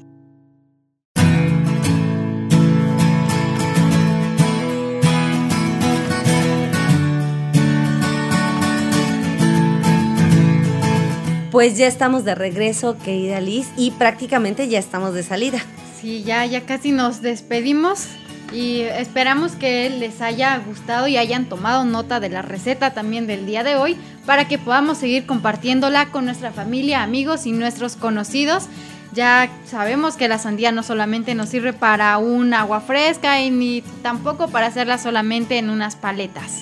Pues 11.51 11.79
ya 11.79 11.87
estamos 11.87 12.25
de 12.25 12.35
regreso, 12.35 12.95
querida 13.03 13.41
Liz, 13.41 13.69
y 13.75 13.89
prácticamente 13.91 14.67
ya 14.67 14.77
estamos 14.77 15.15
de 15.15 15.23
salida. 15.23 15.59
Sí, 15.99 16.23
ya, 16.23 16.45
ya 16.45 16.61
casi 16.61 16.91
nos 16.91 17.23
despedimos 17.23 18.05
y 18.53 18.81
esperamos 18.81 19.53
que 19.53 19.89
les 19.89 20.21
haya 20.21 20.57
gustado 20.59 21.07
y 21.07 21.17
hayan 21.17 21.45
tomado 21.45 21.85
nota 21.85 22.19
de 22.19 22.29
la 22.29 22.43
receta 22.43 22.93
también 22.93 23.25
del 23.25 23.47
día 23.47 23.63
de 23.63 23.75
hoy 23.75 23.97
para 24.27 24.47
que 24.47 24.59
podamos 24.59 24.99
seguir 24.99 25.25
compartiéndola 25.25 26.11
con 26.11 26.25
nuestra 26.25 26.51
familia, 26.51 27.01
amigos 27.01 27.47
y 27.47 27.51
nuestros 27.51 27.95
conocidos. 27.95 28.67
Ya 29.13 29.49
sabemos 29.65 30.17
que 30.17 30.27
la 30.27 30.37
sandía 30.37 30.71
no 30.71 30.83
solamente 30.83 31.33
nos 31.33 31.49
sirve 31.49 31.73
para 31.73 32.15
un 32.19 32.53
agua 32.53 32.79
fresca 32.79 33.41
y 33.41 33.49
ni 33.49 33.81
tampoco 34.03 34.49
para 34.49 34.67
hacerla 34.67 34.99
solamente 34.99 35.57
en 35.57 35.71
unas 35.71 35.95
paletas. 35.95 36.61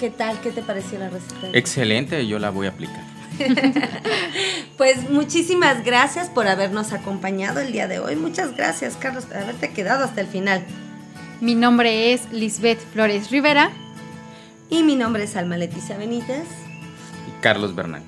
¿Qué 0.00 0.10
tal? 0.10 0.40
¿Qué 0.40 0.50
te 0.50 0.60
pareció 0.60 0.98
la 0.98 1.08
receta? 1.08 1.50
Excelente, 1.52 2.26
yo 2.26 2.40
la 2.40 2.50
voy 2.50 2.66
a 2.66 2.70
aplicar. 2.70 3.13
pues 4.76 5.10
muchísimas 5.10 5.84
gracias 5.84 6.28
por 6.28 6.46
habernos 6.48 6.92
acompañado 6.92 7.60
el 7.60 7.72
día 7.72 7.88
de 7.88 7.98
hoy. 7.98 8.16
Muchas 8.16 8.56
gracias, 8.56 8.96
Carlos, 8.98 9.24
por 9.26 9.36
haberte 9.36 9.72
quedado 9.72 10.04
hasta 10.04 10.20
el 10.20 10.26
final. 10.26 10.64
Mi 11.40 11.54
nombre 11.54 12.12
es 12.12 12.30
Lisbeth 12.32 12.80
Flores 12.92 13.30
Rivera. 13.30 13.70
Y 14.70 14.82
mi 14.82 14.96
nombre 14.96 15.24
es 15.24 15.36
Alma 15.36 15.56
Leticia 15.56 15.96
Benítez. 15.96 16.46
Y 17.28 17.40
Carlos 17.42 17.74
Bernal. 17.74 18.02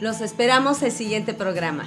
Los 0.00 0.20
esperamos 0.20 0.82
el 0.82 0.90
siguiente 0.92 1.34
programa. 1.34 1.84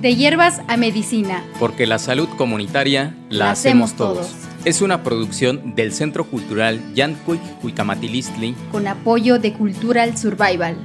De 0.00 0.16
hierbas 0.16 0.60
a 0.68 0.76
medicina. 0.76 1.42
Porque 1.58 1.86
la 1.86 1.98
salud 1.98 2.28
comunitaria 2.36 3.16
la, 3.30 3.50
hacemos 3.50 3.94
todos. 3.94 4.43
Es 4.64 4.80
una 4.80 5.02
producción 5.02 5.74
del 5.74 5.92
Centro 5.92 6.24
Cultural 6.24 6.80
Yancuic 6.94 7.42
Cuicamatilistli 7.60 8.54
con 8.72 8.86
apoyo 8.86 9.38
de 9.38 9.52
Cultural 9.52 10.16
Survival. 10.16 10.76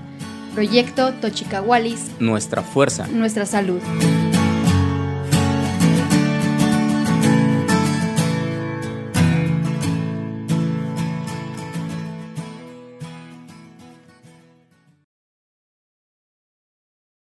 Proyecto 0.54 1.14
Tochicahualis. 1.14 2.12
Nuestra 2.20 2.62
fuerza. 2.62 3.08
Nuestra 3.08 3.46
salud. 3.46 3.80